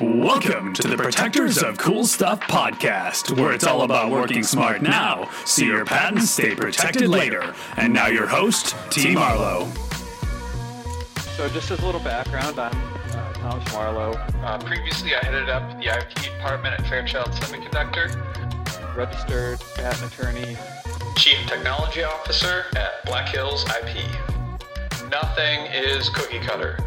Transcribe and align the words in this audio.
Welcome 0.00 0.74
to 0.74 0.86
the 0.86 0.96
Protectors 0.96 1.60
of 1.62 1.76
Cool 1.76 2.04
Stuff 2.06 2.40
podcast, 2.42 3.36
where 3.36 3.52
it's 3.52 3.64
all 3.66 3.82
about 3.82 4.10
working 4.12 4.42
smart 4.44 4.80
now 4.80 5.28
so 5.44 5.64
your 5.64 5.84
patents 5.84 6.30
stay 6.30 6.54
protected 6.54 7.08
later. 7.08 7.52
And 7.76 7.92
now 7.92 8.06
your 8.06 8.26
host, 8.28 8.76
T. 8.90 9.14
Marlow. 9.14 9.66
So 11.36 11.48
just 11.48 11.70
as 11.72 11.80
a 11.80 11.86
little 11.86 12.00
background, 12.00 12.58
I'm 12.60 12.72
uh, 13.10 13.32
Thomas 13.34 13.72
Marlow, 13.72 14.12
Uh, 14.44 14.58
previously, 14.58 15.14
I 15.16 15.24
headed 15.24 15.48
up 15.48 15.68
the 15.80 15.88
IP 15.88 16.14
department 16.22 16.78
at 16.78 16.86
Fairchild 16.86 17.30
Semiconductor, 17.32 18.14
registered 18.96 19.60
patent 19.74 20.12
attorney. 20.12 20.56
chief 21.16 21.38
technology 21.48 22.04
officer 22.04 22.66
at 22.76 23.04
Black 23.04 23.28
Hills 23.28 23.64
IP. 23.64 24.04
Nothing 25.10 25.66
is 25.72 26.08
cookie 26.10 26.38
cutter. 26.38 26.78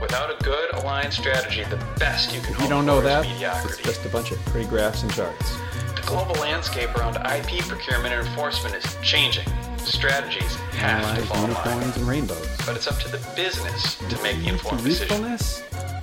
Without 0.00 0.30
a 0.30 0.44
good 0.44 0.74
aligned 0.74 1.12
strategy, 1.12 1.64
the 1.64 1.82
best 1.98 2.34
you 2.34 2.40
can 2.40 2.50
If 2.50 2.56
hope 2.56 2.64
you 2.64 2.68
don't 2.68 2.86
know 2.86 3.00
for 3.00 3.06
that, 3.06 3.24
is 3.24 3.32
mediocrity. 3.32 3.74
it's 3.78 3.82
just 3.82 4.04
a 4.04 4.08
bunch 4.10 4.30
of 4.30 4.38
pretty 4.46 4.68
graphs 4.68 5.02
and 5.02 5.12
charts. 5.12 5.56
The 5.94 6.02
global 6.06 6.34
landscape 6.34 6.94
around 6.96 7.16
IP 7.16 7.60
procurement 7.66 8.12
and 8.14 8.26
enforcement 8.26 8.74
is 8.74 8.96
changing. 9.02 9.46
Strategies 9.78 10.54
have 10.76 11.00
to 11.02 11.06
Analyze 11.08 11.24
fall 11.26 11.44
in 11.44 11.54
line. 11.54 11.64
unicorns 11.66 11.96
and 11.96 12.08
rainbows. 12.08 12.56
But 12.66 12.76
it's 12.76 12.86
up 12.86 12.98
to 13.00 13.08
the 13.08 13.18
business 13.34 13.96
to 13.96 14.22
make 14.22 14.36
the 14.38 14.44
To 14.44 14.48
informed 14.52 14.84
decision. 14.84 15.38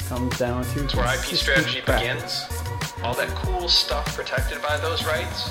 comes 0.10 0.38
down 0.40 0.64
to 0.66 0.84
It's 0.86 0.96
where 0.96 1.06
IP 1.14 1.36
strategy 1.36 1.82
practice. 1.82 2.48
begins. 2.48 3.04
All 3.04 3.14
that 3.16 3.28
cool 3.36 3.68
stuff 3.70 4.16
protected 4.16 4.62
by 4.62 4.78
those 4.78 5.06
rights, 5.06 5.50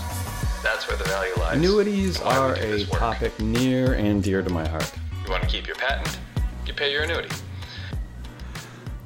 that's 0.63 0.89
where 0.89 0.97
the 0.97 1.05
value 1.05 1.33
lies. 1.39 1.57
Annuities 1.57 2.17
And 2.17 2.25
why 2.27 2.39
we 2.39 2.61
are 2.61 2.75
a 2.75 2.85
topic 2.87 3.39
near 3.39 3.93
and 3.95 4.23
dear 4.23 4.43
to 4.43 4.51
my 4.51 4.67
heart. 4.67 4.91
You 5.25 5.31
want 5.31 5.43
to 5.45 5.49
keep 5.49 5.67
your 5.67 5.77
patent? 5.77 6.19
You 6.67 6.73
pay 6.73 6.91
your 6.93 7.03
annuity. 7.05 7.29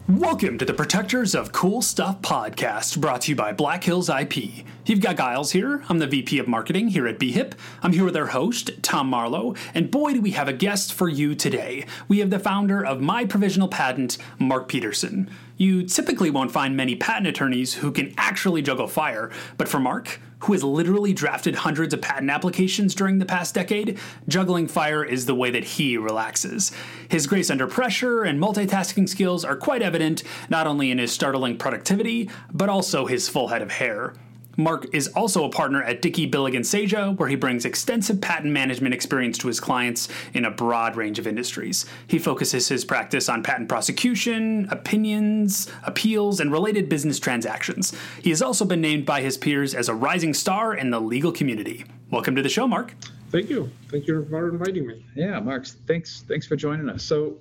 Welcome 0.09 0.57
to 0.59 0.65
the 0.65 0.73
Protectors 0.73 1.35
of 1.35 1.51
Cool 1.51 1.83
Stuff 1.83 2.23
podcast, 2.23 3.01
brought 3.01 3.23
to 3.23 3.33
you 3.33 3.37
by 3.37 3.53
Black 3.53 3.83
Hills 3.83 4.09
IP. 4.09 4.65
You've 4.87 5.01
got 5.01 5.17
Giles 5.17 5.51
here. 5.51 5.83
I'm 5.89 5.99
the 5.99 6.07
VP 6.07 6.39
of 6.39 6.47
Marketing 6.47 6.87
here 6.87 7.09
at 7.09 7.19
BHIP. 7.19 7.55
I'm 7.83 7.93
here 7.93 8.05
with 8.05 8.17
our 8.17 8.29
host, 8.29 8.71
Tom 8.85 9.09
Marlow, 9.09 9.57
and 9.75 9.91
boy, 9.91 10.13
do 10.13 10.21
we 10.21 10.31
have 10.31 10.47
a 10.47 10.53
guest 10.53 10.95
for 10.95 11.09
you 11.09 11.35
today. 11.35 11.87
We 12.07 12.21
have 12.21 12.31
the 12.31 12.39
founder 12.39 12.87
of 12.87 13.01
My 13.01 13.25
Provisional 13.25 13.67
Patent, 13.67 14.17
Mark 14.39 14.69
Peterson. 14.69 15.29
You 15.57 15.83
typically 15.83 16.31
won't 16.31 16.53
find 16.53 16.77
many 16.77 16.95
patent 16.95 17.27
attorneys 17.27 17.75
who 17.75 17.91
can 17.91 18.15
actually 18.17 18.63
juggle 18.63 18.87
fire, 18.87 19.33
but 19.59 19.67
for 19.67 19.81
Mark, 19.81 20.21
who 20.41 20.53
has 20.53 20.63
literally 20.63 21.13
drafted 21.13 21.57
hundreds 21.57 21.93
of 21.93 22.01
patent 22.01 22.31
applications 22.31 22.95
during 22.95 23.19
the 23.19 23.27
past 23.27 23.57
decade, 23.57 23.99
juggling 24.29 24.69
fire 24.69 25.03
is 25.03 25.27
the 25.27 25.35
way 25.35 25.51
that 25.51 25.65
he 25.65 25.97
relaxes. 25.99 26.71
His 27.09 27.27
grace 27.27 27.51
under 27.51 27.67
pressure 27.67 28.23
and 28.23 28.41
multitasking 28.41 29.09
skills 29.09 29.45
are 29.45 29.57
quite 29.57 29.83
evident 29.83 30.23
not 30.49 30.69
only 30.69 30.93
in 30.93 30.99
his 30.99 31.11
startling 31.11 31.59
productivity, 31.59 32.31
but 32.53 32.69
also 32.69 33.07
his 33.07 33.29
full 33.29 33.49
head 33.49 33.63
of 33.63 33.73
hair. 33.73 34.15
Mark 34.57 34.87
is 34.95 35.09
also 35.09 35.45
a 35.45 35.51
partner 35.51 35.83
at 35.83 36.01
Dicke, 36.01 36.31
Billig 36.31 36.55
& 36.55 36.55
Czaja, 36.55 37.17
where 37.19 37.29
he 37.29 37.37
brings 37.37 37.67
extensive 37.67 38.21
patent 38.21 38.53
management 38.53 38.95
experience 38.95 39.37
to 39.39 39.49
his 39.49 39.61
clients 39.61 40.09
in 40.33 40.47
a 40.47 40.51
broad 40.51 40.97
range 40.97 41.19
of 41.19 41.27
industries. 41.27 41.85
He 42.07 42.19
focuses 42.19 42.69
his 42.69 42.85
practice 42.85 43.29
on 43.29 43.43
patent 43.43 43.69
prosecution, 43.69 44.67
opinions, 44.71 45.71
appeals, 45.85 46.41
and 46.41 46.51
related 46.51 46.89
business 46.89 47.21
transactions. 47.21 47.95
He 48.23 48.31
has 48.31 48.41
also 48.41 48.65
been 48.65 48.81
named 48.81 49.05
by 49.05 49.21
his 49.21 49.37
peers 49.37 49.75
as 49.75 49.91
a 49.91 49.95
rising 49.95 50.33
star 50.33 50.75
in 50.75 50.91
the 50.91 51.01
legal 51.01 51.33
community. 51.33 51.85
Welcome 52.11 52.35
to 52.37 52.43
the 52.43 52.49
show, 52.49 52.67
Mark. 52.67 52.95
Thank 53.31 53.51
you. 53.51 53.71
Thank 53.91 54.07
you 54.07 54.25
for 54.31 54.49
inviting 54.49 54.87
me. 54.87 55.05
Yeah, 55.15 55.39
Mark, 55.41 55.67
thanks 55.87 56.23
thanks 56.29 56.47
for 56.47 56.57
joining 56.57 56.89
us. 56.89 57.03
So 57.03 57.37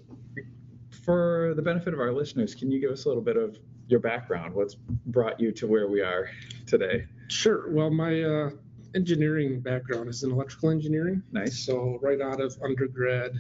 for 0.90 1.54
the 1.56 1.62
benefit 1.62 1.94
of 1.94 2.00
our 2.00 2.12
listeners, 2.12 2.56
can 2.56 2.72
you 2.72 2.80
give 2.80 2.92
us 2.92 3.06
a 3.06 3.08
little 3.08 3.24
bit 3.24 3.38
of 3.38 3.58
your 3.88 4.00
background? 4.00 4.54
What's 4.54 4.76
brought 4.76 5.40
you 5.40 5.52
to 5.54 5.68
where 5.68 5.88
we 5.88 6.02
are 6.02 6.30
today? 6.66 7.06
Sure. 7.28 7.70
Well, 7.72 7.90
my 7.90 8.24
uh, 8.24 8.50
engineering 8.96 9.60
background 9.60 10.10
is 10.10 10.24
in 10.24 10.32
electrical 10.32 10.70
engineering. 10.72 11.22
Nice. 11.32 11.60
So, 11.60 12.00
right 12.02 12.22
out 12.22 12.40
of 12.42 12.58
undergrad, 12.64 13.34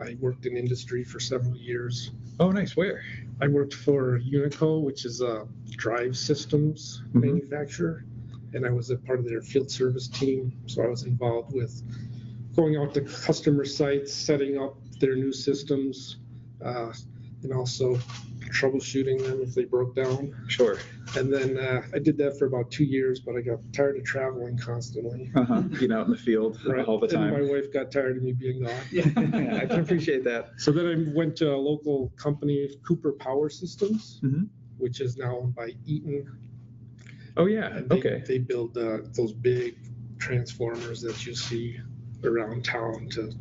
I 0.00 0.16
worked 0.20 0.46
in 0.46 0.56
industry 0.56 1.04
for 1.04 1.20
several 1.20 1.56
years. 1.56 2.10
Oh, 2.38 2.50
nice. 2.50 2.76
Where? 2.76 3.02
I 3.40 3.48
worked 3.48 3.74
for 3.74 4.18
Unico, 4.20 4.82
which 4.82 5.04
is 5.04 5.20
a 5.20 5.46
drive 5.70 6.16
systems 6.16 7.02
Mhm. 7.12 7.22
manufacturer, 7.22 8.04
and 8.54 8.66
I 8.66 8.70
was 8.70 8.90
a 8.90 8.96
part 8.96 9.18
of 9.18 9.26
their 9.26 9.42
field 9.42 9.70
service 9.70 10.08
team. 10.08 10.52
So, 10.66 10.82
I 10.82 10.88
was 10.88 11.04
involved 11.04 11.54
with 11.54 11.82
going 12.56 12.76
out 12.76 12.92
to 12.94 13.00
customer 13.02 13.64
sites, 13.64 14.12
setting 14.12 14.58
up 14.58 14.76
their 14.98 15.14
new 15.14 15.32
systems, 15.32 16.18
uh, 16.62 16.92
and 17.42 17.52
also 17.52 17.98
troubleshooting 18.50 19.22
them 19.24 19.40
if 19.42 19.54
they 19.54 19.64
broke 19.64 19.94
down. 19.94 20.34
Sure. 20.48 20.78
And 21.16 21.32
then 21.32 21.56
uh, 21.56 21.82
I 21.94 21.98
did 21.98 22.16
that 22.18 22.38
for 22.38 22.46
about 22.46 22.70
two 22.70 22.84
years, 22.84 23.20
but 23.20 23.36
I 23.36 23.40
got 23.42 23.58
tired 23.72 23.96
of 23.96 24.04
traveling 24.04 24.58
constantly. 24.58 25.30
Uh-huh. 25.34 25.60
Being 25.62 25.92
out 25.92 26.06
in 26.06 26.12
the 26.12 26.18
field 26.18 26.58
all 26.86 26.98
the 26.98 27.06
time. 27.08 27.32
And 27.34 27.44
my 27.46 27.50
wife 27.52 27.72
got 27.72 27.92
tired 27.92 28.16
of 28.16 28.22
me 28.22 28.32
being 28.32 28.64
gone. 28.64 28.74
yeah, 28.92 29.02
I 29.62 29.66
can 29.66 29.80
appreciate 29.80 30.24
that. 30.24 30.50
So 30.56 30.72
then 30.72 30.86
I 30.86 31.16
went 31.16 31.36
to 31.36 31.54
a 31.54 31.56
local 31.56 32.12
company, 32.16 32.68
Cooper 32.86 33.12
Power 33.12 33.48
Systems, 33.50 34.20
Mhm. 34.24 34.48
which 34.78 35.00
is 35.00 35.16
now 35.16 35.38
owned 35.38 35.54
by 35.54 35.74
Eaton. 35.86 36.26
Oh 37.36 37.46
yeah. 37.46 37.80
They, 37.86 37.96
Okay. 37.98 38.22
they 38.26 38.38
build 38.38 38.76
uh, 38.76 38.98
those 39.14 39.32
big 39.32 39.76
transformers 40.18 41.00
that 41.02 41.24
you 41.24 41.34
see 41.34 41.78
around 42.24 42.64
town 42.64 43.08
to 43.12 43.32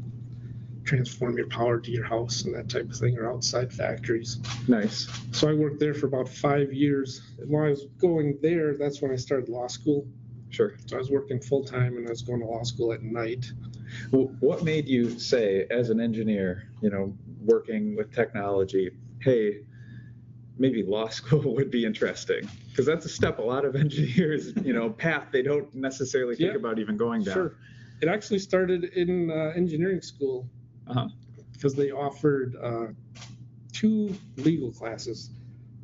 transform 0.93 1.37
your 1.37 1.47
power 1.47 1.79
to 1.79 1.91
your 1.91 2.03
house 2.03 2.43
and 2.45 2.55
that 2.55 2.67
type 2.67 2.89
of 2.89 2.95
thing, 2.97 3.15
or 3.17 3.31
outside 3.31 3.71
factories. 3.71 4.39
Nice. 4.67 5.07
So 5.31 5.47
I 5.47 5.53
worked 5.53 5.79
there 5.79 5.93
for 5.93 6.07
about 6.07 6.27
five 6.27 6.73
years. 6.73 7.21
And 7.39 7.47
while 7.51 7.65
I 7.65 7.69
was 7.69 7.85
going 7.99 8.39
there, 8.41 8.75
that's 8.75 8.99
when 9.01 9.11
I 9.11 9.15
started 9.15 9.49
law 9.49 9.67
school. 9.67 10.07
Sure. 10.49 10.73
So 10.87 10.95
I 10.95 10.99
was 10.99 11.11
working 11.11 11.39
full 11.39 11.63
time 11.63 11.97
and 11.97 12.07
I 12.07 12.09
was 12.09 12.23
going 12.23 12.39
to 12.39 12.47
law 12.47 12.63
school 12.63 12.91
at 12.91 13.03
night. 13.03 13.45
What 14.09 14.63
made 14.63 14.87
you 14.87 15.19
say, 15.19 15.67
as 15.69 15.91
an 15.91 15.99
engineer, 16.01 16.71
you 16.81 16.89
know, 16.89 17.15
working 17.45 17.95
with 17.95 18.11
technology, 18.11 18.89
hey, 19.21 19.59
maybe 20.57 20.81
law 20.81 21.07
school 21.19 21.53
would 21.55 21.69
be 21.69 21.85
interesting? 21.85 22.49
Because 22.69 22.87
that's 22.87 23.05
a 23.05 23.09
step 23.09 23.37
a 23.37 23.43
lot 23.43 23.63
of 23.63 23.75
engineers, 23.85 24.53
you 24.63 24.73
know, 24.73 24.89
path 24.89 25.27
they 25.31 25.43
don't 25.43 25.71
necessarily 25.75 26.35
think 26.35 26.53
Yeah. 26.53 26.57
about 26.57 26.79
even 26.79 26.97
going 26.97 27.21
down. 27.23 27.35
Sure. 27.35 27.55
It 28.01 28.07
actually 28.07 28.39
started 28.39 28.85
in 28.85 29.29
uh, 29.29 29.53
engineering 29.55 30.01
school. 30.01 30.49
Because 31.53 31.75
they 31.75 31.91
offered 31.91 32.55
uh, 32.61 32.87
two 33.73 34.15
legal 34.37 34.71
classes. 34.71 35.31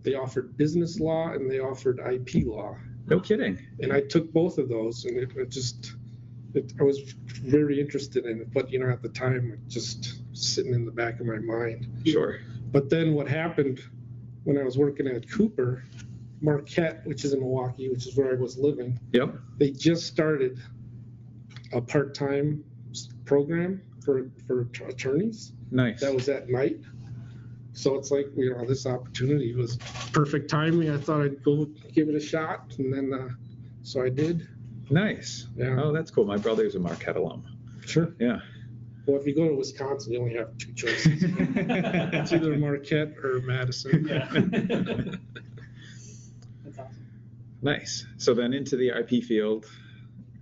They 0.04 0.16
offered 0.16 0.56
business 0.58 1.00
law 1.00 1.30
and 1.34 1.50
they 1.50 1.60
offered 1.60 2.00
IP 2.00 2.46
law. 2.46 2.76
No 3.08 3.20
kidding. 3.20 3.60
And 3.80 3.92
I 3.92 4.02
took 4.02 4.32
both 4.32 4.58
of 4.58 4.70
those 4.70 5.06
and 5.06 5.18
it, 5.18 5.36
it 5.36 5.50
just, 5.50 5.94
it, 6.54 6.74
I 6.80 6.84
was 6.84 7.00
very 7.44 7.80
interested 7.80 8.26
in 8.26 8.42
it. 8.42 8.54
But, 8.54 8.72
you 8.72 8.80
know, 8.80 8.90
at 8.90 9.02
the 9.02 9.10
time, 9.10 9.60
just 9.68 10.22
sitting 10.36 10.74
in 10.74 10.86
the 10.86 10.92
back 10.92 11.20
of 11.20 11.26
my 11.26 11.38
mind. 11.40 11.88
Sure. 12.06 12.40
But 12.72 12.90
then 12.90 13.14
what 13.14 13.28
happened 13.28 13.80
when 14.44 14.58
I 14.58 14.64
was 14.64 14.78
working 14.78 15.08
at 15.08 15.30
Cooper, 15.30 15.84
Marquette, 16.42 17.06
which 17.06 17.26
is 17.26 17.34
in 17.34 17.40
Milwaukee, 17.40 17.90
which 17.90 18.08
is 18.08 18.16
where 18.16 18.32
I 18.32 18.36
was 18.40 18.58
living, 18.58 19.00
Yep. 19.14 19.36
they 19.58 19.72
just 19.72 20.06
started 20.08 20.60
a 21.74 21.82
part-time 21.82 22.64
program 23.26 23.82
for 24.06 24.30
for 24.48 24.68
attorneys 24.88 25.52
Nice. 25.72 26.00
that 26.02 26.14
was 26.14 26.30
at 26.30 26.48
night 26.50 26.80
so 27.74 27.96
it's 27.96 28.12
like 28.12 28.28
you 28.38 28.52
know 28.56 28.64
this 28.66 28.86
opportunity 28.86 29.54
was 29.56 29.78
perfect 30.14 30.50
timing 30.50 30.90
i 30.92 30.98
thought 30.98 31.22
i'd 31.24 31.44
go 31.44 31.66
give 31.94 32.08
it 32.08 32.16
a 32.16 32.20
shot 32.20 32.74
and 32.78 32.94
then 32.94 33.12
uh, 33.14 33.30
so 33.84 34.02
i 34.04 34.10
did 34.10 34.48
nice. 34.92 35.48
Yeah. 35.58 35.80
Oh, 35.82 35.92
that's 35.92 36.12
cool. 36.12 36.26
My 36.26 36.38
brother's 36.38 36.76
a 36.76 36.80
Marquette 36.80 37.16
alum. 37.18 37.44
sure 37.86 38.14
Yeah. 38.20 38.40
well 39.08 39.20
if 39.20 39.26
you 39.26 39.34
go 39.36 39.48
to 39.50 39.56
wisconsin 39.56 40.14
you 40.14 40.20
only 40.22 40.36
have 40.36 40.56
two 40.60 40.74
choices 40.74 41.24
it's 41.28 42.32
either 42.32 42.56
marquette 42.58 43.16
or 43.24 43.42
madison 43.42 44.04
That's 46.64 46.79
awesome. 46.79 46.96
nice. 47.62 48.06
So 48.18 48.34
then 48.34 48.53
into 48.53 48.76
the 48.78 48.90
IP 48.90 49.24
field, 49.24 49.66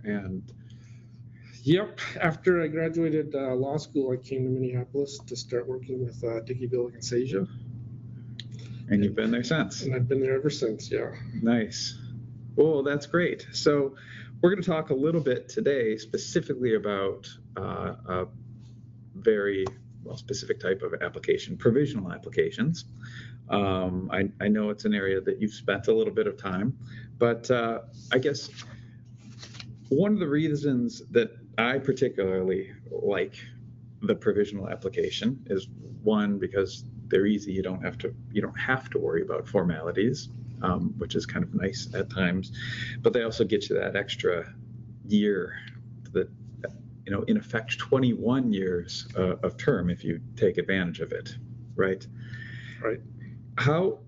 and 0.04 0.42
yep 1.64 1.98
after 2.20 2.62
i 2.62 2.68
graduated 2.68 3.34
uh, 3.34 3.54
law 3.54 3.76
school 3.76 4.12
i 4.12 4.16
came 4.16 4.44
to 4.44 4.50
minneapolis 4.50 5.18
to 5.26 5.34
start 5.36 5.66
working 5.66 6.04
with 6.04 6.22
uh, 6.22 6.40
Dicke, 6.40 6.70
Billig 6.70 6.94
& 6.94 7.00
Czaja 7.00 7.48
and 8.90 9.02
you've 9.02 9.16
been 9.16 9.30
there 9.30 9.42
since. 9.44 9.82
and 9.82 9.94
i've 9.94 10.08
been 10.08 10.20
there 10.20 10.36
ever 10.36 10.50
since 10.50 10.90
yeah 10.90 11.10
Nice. 11.42 11.98
Well, 12.56 12.82
that's 12.82 13.06
great. 13.06 13.46
So 13.52 13.96
we're 14.40 14.50
going 14.50 14.62
to 14.62 14.70
talk 14.70 14.90
a 14.90 14.94
little 14.94 15.20
bit 15.20 15.48
today 15.48 15.96
specifically 15.96 16.74
about 16.76 17.28
uh, 17.56 17.94
a 18.08 18.26
very 19.16 19.66
well 20.04 20.16
specific 20.16 20.60
type 20.60 20.82
of 20.82 20.94
application, 21.02 21.56
provisional 21.56 22.12
applications. 22.12 22.84
Um, 23.48 24.08
I, 24.12 24.30
I 24.40 24.48
know 24.48 24.70
it's 24.70 24.84
an 24.84 24.94
area 24.94 25.20
that 25.20 25.40
you've 25.40 25.52
spent 25.52 25.88
a 25.88 25.94
little 25.94 26.12
bit 26.12 26.26
of 26.26 26.36
time, 26.36 26.78
but 27.18 27.50
uh, 27.50 27.80
I 28.12 28.18
guess 28.18 28.50
one 29.88 30.12
of 30.12 30.18
the 30.20 30.28
reasons 30.28 31.02
that 31.10 31.30
I 31.58 31.78
particularly 31.78 32.72
like 32.90 33.36
the 34.02 34.14
provisional 34.14 34.68
application 34.68 35.44
is 35.48 35.68
one 36.02 36.38
because 36.38 36.84
they're 37.08 37.26
easy. 37.26 37.52
You 37.52 37.62
don't 37.62 37.82
have 37.82 37.98
to 37.98 38.14
you 38.32 38.42
don't 38.42 38.58
have 38.58 38.90
to 38.90 38.98
worry 38.98 39.22
about 39.22 39.48
formalities. 39.48 40.28
um, 40.62 40.94
which 40.98 41.14
is 41.14 41.26
kind 41.26 41.44
of 41.44 41.54
nice 41.54 41.88
at 41.94 42.10
times. 42.10 42.52
But 43.02 43.12
they 43.12 43.22
also 43.22 43.44
get 43.44 43.68
you 43.68 43.76
that 43.76 43.96
extra 43.96 44.52
year 45.06 45.58
that, 46.12 46.28
you 47.06 47.12
know, 47.12 47.22
in 47.22 47.36
effect, 47.36 47.78
21 47.78 48.52
years 48.52 49.06
uh, 49.16 49.36
of 49.42 49.56
term 49.56 49.90
if 49.90 50.04
you 50.04 50.20
take 50.36 50.58
advantage 50.58 51.00
of 51.00 51.12
it, 51.12 51.36
right? 51.76 52.06
Right. 52.82 53.00
How 53.58 53.98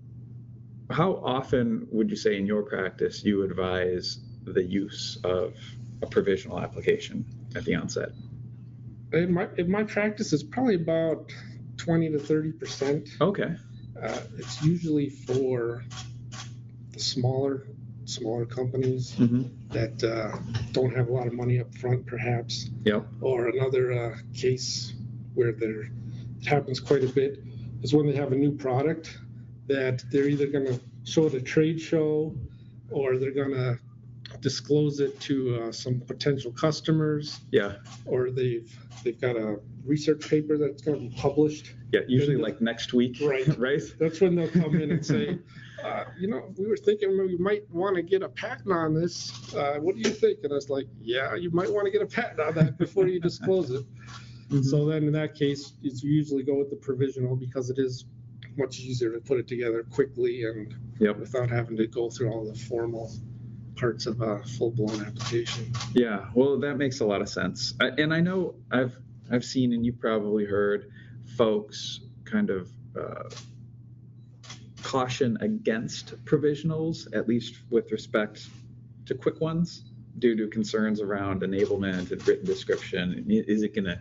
how 0.89 1.15
often 1.15 1.87
would 1.91 2.09
you 2.09 2.15
say 2.15 2.37
in 2.37 2.45
your 2.45 2.63
practice 2.63 3.23
you 3.23 3.43
advise 3.43 4.19
the 4.45 4.63
use 4.63 5.17
of 5.23 5.53
a 6.01 6.07
provisional 6.07 6.59
application 6.61 7.25
at 7.55 7.65
the 7.65 7.75
onset? 7.75 8.09
In 9.13 9.33
my, 9.33 9.47
in 9.57 9.69
my 9.71 9.83
practice, 9.83 10.33
it's 10.33 10.43
probably 10.43 10.75
about 10.75 11.31
20 11.77 12.09
to 12.11 12.19
30 12.19 12.51
percent. 12.53 13.09
Okay. 13.21 13.55
Uh, 14.01 14.19
it's 14.37 14.61
usually 14.63 15.09
for 15.09 15.83
the 16.91 16.99
smaller, 16.99 17.67
smaller 18.05 18.45
companies 18.45 19.13
Mm-hmm. 19.15 19.43
that 19.69 20.03
uh, 20.03 20.37
don't 20.71 20.95
have 20.95 21.07
a 21.09 21.11
lot 21.11 21.27
of 21.27 21.33
money 21.33 21.59
up 21.59 21.73
front, 21.75 22.05
perhaps. 22.05 22.69
Yep. 22.83 23.07
Or 23.21 23.47
another 23.47 23.91
uh, 23.93 24.17
case 24.35 24.93
where 25.33 25.51
there 25.51 25.83
it 26.39 26.45
happens 26.47 26.79
quite 26.79 27.03
a 27.03 27.07
bit 27.07 27.39
is 27.81 27.93
when 27.93 28.05
they 28.07 28.15
have 28.15 28.31
a 28.31 28.35
new 28.35 28.51
product 28.51 29.17
that 29.67 30.03
they're 30.11 30.27
either 30.27 30.47
going 30.47 30.65
to 30.65 30.79
show 31.03 31.25
at 31.27 31.33
a 31.33 31.41
trade 31.41 31.79
show 31.79 32.35
or 32.91 33.17
they're 33.17 33.31
going 33.31 33.51
to 33.51 33.79
disclose 34.41 34.99
it 34.99 35.19
to 35.21 35.61
uh, 35.63 35.71
some 35.71 35.99
potential 36.01 36.51
customers 36.51 37.39
Yeah. 37.51 37.75
or 38.05 38.31
they've 38.31 38.71
they've 39.03 39.19
got 39.19 39.35
a 39.35 39.59
research 39.85 40.27
paper 40.29 40.57
that's 40.57 40.81
going 40.81 40.99
to 41.01 41.09
be 41.09 41.15
published 41.21 41.73
Yeah. 41.93 42.01
Usually 42.07 42.35
like 42.37 42.61
next 42.61 42.93
week. 42.93 43.17
Right. 43.21 43.47
Right. 43.57 43.81
that's 43.99 44.21
when 44.21 44.35
they'll 44.35 44.49
come 44.49 44.75
in 44.75 44.91
and 44.91 45.05
say, 45.05 45.39
uh, 45.83 46.05
you 46.19 46.27
know, 46.27 46.53
we 46.57 46.67
were 46.67 46.77
thinking 46.77 47.17
we 47.17 47.37
might 47.37 47.69
want 47.71 47.95
to 47.95 48.01
get 48.01 48.21
a 48.23 48.29
patent 48.29 48.71
on 48.71 48.93
this. 48.93 49.53
Uh, 49.55 49.75
what 49.79 49.95
do 49.95 50.01
you 50.01 50.09
think? 50.13 50.39
And 50.43 50.51
I 50.51 50.55
was 50.55 50.69
like, 50.69 50.87
yeah, 51.01 51.35
you 51.35 51.51
might 51.51 51.71
want 51.71 51.85
to 51.85 51.91
get 51.91 52.01
a 52.01 52.05
patent 52.07 52.39
on 52.39 52.55
that 52.55 52.77
before 52.77 53.07
you 53.07 53.19
disclose 53.19 53.69
it. 53.71 53.85
Mhm. 54.49 54.63
So 54.65 54.85
then 54.85 55.03
in 55.03 55.11
that 55.13 55.35
case, 55.35 55.73
it's 55.83 56.03
usually 56.03 56.43
go 56.43 56.55
with 56.55 56.69
the 56.69 56.75
provisional 56.77 57.35
because 57.35 57.69
it 57.69 57.77
is 57.79 58.05
much 58.57 58.79
easier 58.79 59.11
to 59.13 59.19
put 59.19 59.39
it 59.39 59.47
together 59.47 59.83
quickly 59.83 60.43
and 60.45 60.73
Yep. 60.99 61.19
without 61.19 61.49
having 61.49 61.77
to 61.77 61.85
go 61.85 62.09
through 62.09 62.31
all 62.31 62.43
the 62.45 62.55
formal 62.57 63.11
parts 63.77 64.05
of 64.05 64.21
a 64.21 64.43
full-blown 64.43 65.05
application. 65.05 65.71
Yeah, 65.93 66.29
well, 66.33 66.59
that 66.59 66.77
makes 66.77 66.99
a 66.99 67.05
lot 67.05 67.21
of 67.21 67.29
sense. 67.29 67.73
I, 67.79 67.87
and 67.97 68.13
I 68.13 68.19
know 68.19 68.55
I've 68.71 68.97
I've 69.31 69.45
seen 69.45 69.73
and 69.73 69.85
you've 69.85 69.99
probably 69.99 70.45
heard 70.45 70.91
folks 71.37 71.99
kind 72.25 72.49
of 72.49 72.69
uh, 72.99 73.29
caution 74.83 75.37
against 75.41 76.23
provisionals, 76.25 77.07
at 77.13 77.27
least 77.27 77.55
with 77.69 77.91
respect 77.91 78.47
to 79.05 79.15
quick 79.15 79.41
ones, 79.41 79.83
due 80.19 80.35
to 80.35 80.47
concerns 80.47 81.01
around 81.01 81.41
enablement 81.41 82.11
and 82.11 82.27
written 82.27 82.45
description. 82.45 83.25
Is 83.29 83.63
it 83.63 83.75
going 83.75 83.85
to 83.85 83.99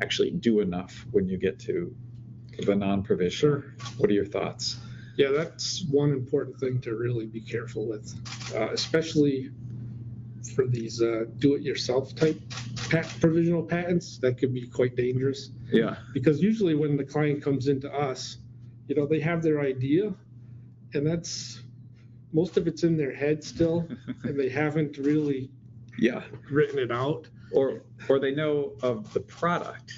actually 0.00 0.30
do 0.30 0.60
enough 0.60 1.06
when 1.10 1.28
you 1.28 1.38
get 1.38 1.58
to 1.60 1.94
the 2.64 2.74
non-provisional? 2.74 3.62
Sure. 3.62 3.74
What 3.98 4.10
are 4.10 4.14
your 4.14 4.24
thoughts? 4.24 4.78
Yeah, 5.18 5.30
that's 5.32 5.84
one 5.90 6.12
important 6.12 6.58
thing 6.60 6.80
to 6.82 6.94
really 6.94 7.26
be 7.26 7.40
careful 7.40 7.86
with, 7.88 8.14
uh, 8.54 8.68
especially 8.70 9.50
for 10.54 10.64
these 10.64 11.02
uh, 11.02 11.24
do-it-yourself 11.40 12.14
type 12.14 12.40
pat- 12.88 13.12
provisional 13.20 13.64
patents. 13.64 14.18
That 14.18 14.38
could 14.38 14.54
be 14.54 14.68
quite 14.68 14.94
dangerous 14.94 15.50
Yeah. 15.72 15.96
because 16.14 16.40
usually 16.40 16.76
when 16.76 16.96
the 16.96 17.04
client 17.04 17.42
comes 17.42 17.66
into 17.66 17.92
us, 17.92 18.38
you 18.86 18.94
know, 18.94 19.06
they 19.06 19.18
have 19.18 19.42
their 19.42 19.60
idea, 19.60 20.14
and 20.94 21.04
that's 21.04 21.62
most 22.32 22.56
of 22.56 22.68
it's 22.68 22.84
in 22.84 22.96
their 22.96 23.12
head 23.12 23.42
still, 23.42 23.88
and 24.22 24.38
they 24.38 24.48
haven't 24.48 24.98
really 24.98 25.50
Yeah. 25.98 26.22
written 26.50 26.78
it 26.78 26.92
out. 26.92 27.28
or 27.50 27.80
or 28.10 28.18
they 28.20 28.34
know 28.34 28.74
of 28.82 29.10
the 29.14 29.20
product 29.20 29.94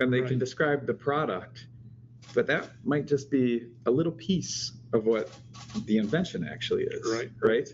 and 0.00 0.12
they 0.12 0.18
can 0.18 0.30
Right. 0.30 0.38
describe 0.40 0.84
the 0.84 0.92
product 0.94 1.68
but 2.34 2.46
that 2.46 2.70
might 2.84 3.06
just 3.06 3.30
be 3.30 3.68
a 3.86 3.90
little 3.90 4.12
piece 4.12 4.72
of 4.92 5.06
what 5.06 5.30
the 5.86 5.98
invention 5.98 6.48
actually 6.50 6.84
is 6.84 7.10
Right. 7.10 7.30
right 7.40 7.68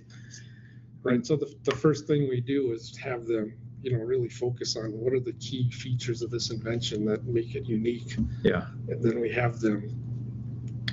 Right. 1.04 1.24
So 1.26 1.36
the, 1.36 1.54
the 1.64 1.74
first 1.76 2.06
thing 2.06 2.30
we 2.30 2.40
do 2.40 2.72
is 2.72 2.96
have 2.96 3.26
them, 3.26 3.52
you 3.82 3.92
know, 3.92 4.02
really 4.02 4.30
focus 4.30 4.74
on 4.74 4.90
what 4.92 5.12
are 5.12 5.20
the 5.20 5.34
key 5.34 5.70
features 5.70 6.22
of 6.22 6.30
this 6.30 6.50
invention 6.50 7.04
that 7.04 7.24
make 7.26 7.54
it 7.54 7.66
unique. 7.66 8.16
yeah 8.42 8.66
and 8.88 9.02
then 9.02 9.20
we 9.20 9.30
have 9.30 9.60
them 9.60 10.00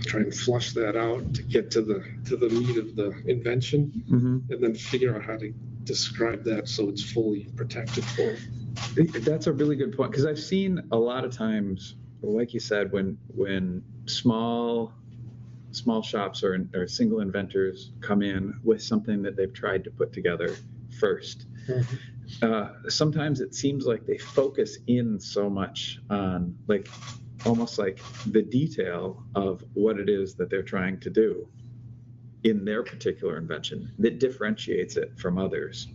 try 0.01 0.19
and 0.19 0.35
flush 0.35 0.73
that 0.73 0.97
out 0.97 1.33
to 1.33 1.43
get 1.43 1.71
to 1.71 1.81
the 1.81 2.03
to 2.25 2.35
the 2.35 2.49
meat 2.49 2.77
of 2.77 2.95
the 2.95 3.11
invention 3.27 4.03
mm-hmm. 4.09 4.51
and 4.51 4.61
then 4.63 4.73
figure 4.75 5.15
out 5.15 5.23
how 5.23 5.37
to 5.37 5.53
describe 5.83 6.43
that 6.43 6.67
so 6.67 6.89
it's 6.89 7.03
fully 7.03 7.47
protected 7.55 8.03
for 8.03 8.35
that's 9.19 9.47
a 9.47 9.53
really 9.53 9.75
good 9.75 9.95
point 9.95 10.11
because 10.11 10.25
i've 10.25 10.39
seen 10.39 10.81
a 10.91 10.97
lot 10.97 11.23
of 11.23 11.31
times 11.35 11.95
like 12.21 12.53
you 12.53 12.59
said 12.59 12.91
when 12.91 13.17
when 13.35 13.83
small 14.05 14.93
small 15.71 16.01
shops 16.01 16.43
or, 16.43 16.67
or 16.75 16.87
single 16.87 17.21
inventors 17.21 17.91
come 18.01 18.21
in 18.21 18.59
with 18.63 18.81
something 18.81 19.21
that 19.21 19.37
they've 19.37 19.53
tried 19.53 19.83
to 19.83 19.89
put 19.89 20.11
together 20.11 20.55
1st 20.99 21.45
uh, 22.41 22.69
sometimes 22.89 23.39
it 23.39 23.55
seems 23.55 23.85
like 23.85 24.05
they 24.05 24.17
focus 24.17 24.77
in 24.87 25.19
so 25.19 25.49
much 25.49 25.99
on 26.09 26.57
like 26.67 26.89
almost 27.45 27.79
like 27.79 27.99
the 28.27 28.41
detail 28.41 29.23
of 29.35 29.63
what 29.73 29.99
it 29.99 30.09
is 30.09 30.35
that 30.35 30.49
they're 30.49 30.61
trying 30.61 30.99
to 30.99 31.09
do 31.09 31.47
in 32.43 32.65
their 32.65 32.83
particular 32.83 33.37
invention 33.37 33.91
that 33.99 34.19
differentiates 34.19 34.97
it 34.97 35.17
from 35.17 35.37
others. 35.37 35.87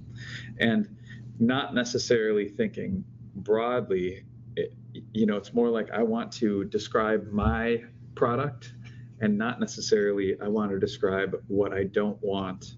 And 0.59 0.97
not 1.39 1.75
necessarily 1.75 2.49
thinking 2.49 3.05
broadly 3.35 4.25
it, 4.57 4.73
you 5.13 5.27
know 5.27 5.37
it's 5.37 5.53
more 5.55 5.69
like 5.69 5.91
i 5.91 6.03
want 6.03 6.33
to 6.33 6.65
describe 6.65 7.31
my 7.31 7.83
product 8.15 8.75
and 9.21 9.37
not 9.37 9.61
necessarily 9.61 10.37
i 10.43 10.49
want 10.49 10.71
to 10.71 10.79
describe 10.79 11.37
what 11.49 11.73
i 11.73 11.85
don't 11.85 12.19
want 12.23 12.77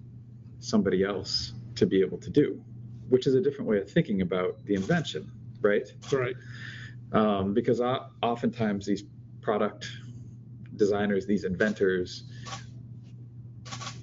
somebody 0.61 1.05
else 1.05 1.53
to 1.77 1.87
be 1.87 2.01
able 2.01 2.19
to 2.19 2.31
do 2.31 2.63
which 3.09 3.27
is 3.27 3.35
a 3.35 3.41
different 3.41 3.69
way 3.69 3.79
of 3.79 3.91
thinking 3.91 4.23
about 4.23 4.65
the 4.65 4.75
invention, 4.75 5.31
right? 5.61 5.87
right 6.13 6.35
Um, 7.13 7.55
because 7.55 7.81
oftentimes 7.81 8.85
these 8.87 9.05
product 9.41 9.89
designers, 10.77 11.27
these 11.27 11.45
inventors, 11.45 12.25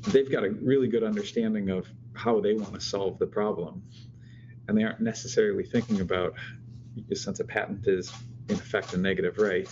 they've 0.08 0.32
got 0.32 0.44
a 0.44 0.50
really 0.50 0.88
good 0.88 1.04
understanding 1.04 1.70
of 1.70 1.88
how 2.14 2.40
they 2.40 2.54
want 2.54 2.74
to 2.74 2.82
solve 2.82 3.20
the 3.20 3.28
problem, 3.28 3.84
and 4.68 4.78
they 4.78 4.84
aren't 4.84 5.02
necessarily 5.02 5.64
thinking 5.64 6.02
about 6.02 6.34
since 7.14 7.40
a 7.40 7.44
patent 7.44 7.88
is 7.88 8.12
in 8.50 8.56
effect 8.56 8.94
a 8.94 8.98
negative 8.98 9.38
right. 9.38 9.68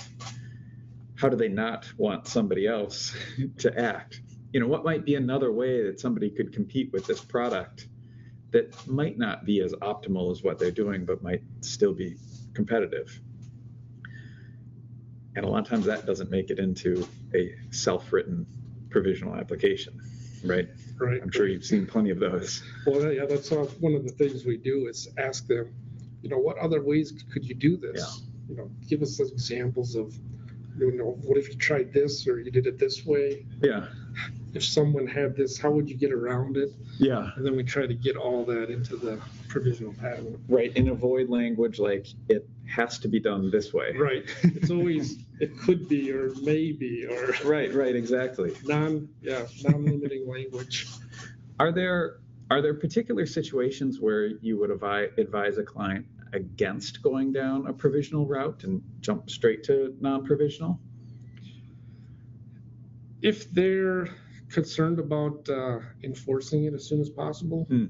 How 1.16 1.30
do 1.30 1.38
they 1.38 1.48
not 1.48 1.92
want 1.98 2.28
somebody 2.28 2.68
else 2.68 3.16
to 3.60 3.80
act? 3.80 4.22
You 4.52 4.60
know, 4.60 4.68
what 4.68 4.84
might 4.84 5.06
be 5.06 5.16
another 5.16 5.52
way 5.52 5.84
that 5.84 6.00
somebody 6.00 6.30
could 6.30 6.54
compete 6.54 6.92
with 6.92 7.06
this 7.06 7.22
product 7.22 7.88
that 8.52 8.88
might 8.88 9.18
not 9.18 9.46
be 9.46 9.62
as 9.62 9.74
optimal 9.74 10.32
as 10.32 10.44
what 10.44 10.60
they're 10.60 10.72
doing, 10.72 11.06
but 11.06 11.24
might 11.24 11.42
still 11.62 11.94
be 11.94 12.18
competitive. 12.54 13.20
And 15.36 15.44
a 15.44 15.48
lot 15.50 15.64
of 15.64 15.68
times 15.68 15.86
that 15.86 16.06
doesn't 16.06 16.30
make 16.30 16.52
it 16.52 16.60
into 16.60 17.08
a 17.34 17.56
self-written 17.72 18.46
provisional 18.92 19.36
application, 19.36 20.00
right? 20.46 20.68
right 21.00 21.20
I'm 21.22 21.32
sure 21.32 21.48
you've 21.48 21.66
seen 21.66 21.88
plenty 21.88 22.12
of 22.12 22.20
those. 22.20 22.62
well 22.86 23.12
yeah 23.12 23.26
that's 23.26 23.50
one 23.50 23.96
of 23.96 24.04
the 24.04 24.12
things 24.12 24.46
we 24.46 24.58
do 24.58 24.88
is 24.88 25.08
ask 25.18 25.48
them 25.48 25.74
you 26.24 26.30
know 26.30 26.40
what 26.40 26.58
other 26.58 26.82
ways 26.82 27.14
could 27.32 27.46
you 27.46 27.54
do 27.54 27.78
this 27.78 28.24
you 28.50 28.56
know 28.56 28.70
give 28.90 29.02
us 29.04 29.18
some 29.18 29.28
examples 29.28 29.96
of 29.96 30.16
you 30.80 30.92
know 30.98 31.18
what 31.24 31.38
if 31.38 31.50
you 31.50 31.56
tried 31.56 31.94
this 31.94 32.28
or 32.28 32.40
you 32.40 32.50
did 32.50 32.66
it 32.66 32.80
this 32.80 33.06
way 33.06 33.46
Yeah, 33.62 33.86
if 34.56 34.64
someone 34.64 35.06
had 35.06 35.36
this 35.36 35.60
how 35.60 35.70
would 35.70 35.88
you 35.88 35.96
get 35.96 36.12
around 36.12 36.58
it 36.58 36.70
yeah, 36.98 37.30
and 37.36 37.46
then 37.46 37.56
we 37.56 37.64
try 37.64 37.86
to 37.86 37.94
get 37.94 38.16
all 38.16 38.44
that 38.46 38.70
into 38.72 38.96
the 38.96 39.20
provisional 39.50 39.94
patent 39.94 40.40
right. 40.48 40.72
And 40.76 40.90
avoid 40.90 41.30
language 41.30 41.78
like 41.80 42.08
it 42.30 42.48
has 42.68 42.98
to 43.00 43.08
be 43.08 43.20
done 43.20 43.52
this 43.52 43.72
way. 43.74 43.96
Right. 43.96 44.24
It's 44.44 44.72
always, 44.72 45.18
it 45.40 45.56
could 45.60 45.88
be 45.88 46.12
or 46.12 46.32
maybe 46.42 47.06
or 47.06 47.36
Right, 47.44 47.72
right, 47.74 47.96
exactly. 47.96 48.54
non, 48.64 49.10
yeah, 49.22 49.46
non-limiting 49.64 50.28
language. 50.28 50.88
Are 51.60 51.72
there 51.72 52.20
are 52.54 52.62
there 52.62 52.76
particular 52.76 53.26
situations 53.26 54.00
where 54.00 54.28
you 54.28 54.60
would 54.60 54.70
advise, 54.70 55.10
advise 55.18 55.58
a 55.58 55.64
client 55.64 56.06
against 56.34 57.02
going 57.02 57.34
down 57.34 57.66
a 57.66 57.74
provisional 57.74 58.28
route 58.28 58.64
and 58.64 58.80
jump 59.00 59.28
straight 59.28 59.64
to 59.64 59.96
non-provisional? 60.02 60.80
If 63.24 63.52
they're 63.52 64.08
concerned 64.50 65.00
about 65.00 65.50
uh, 65.50 65.80
enforcing 66.04 66.66
it 66.66 66.76
as 66.76 66.88
soon 66.88 67.02
as 67.02 67.10
possible, 67.10 67.66
Hmm. 67.70 67.86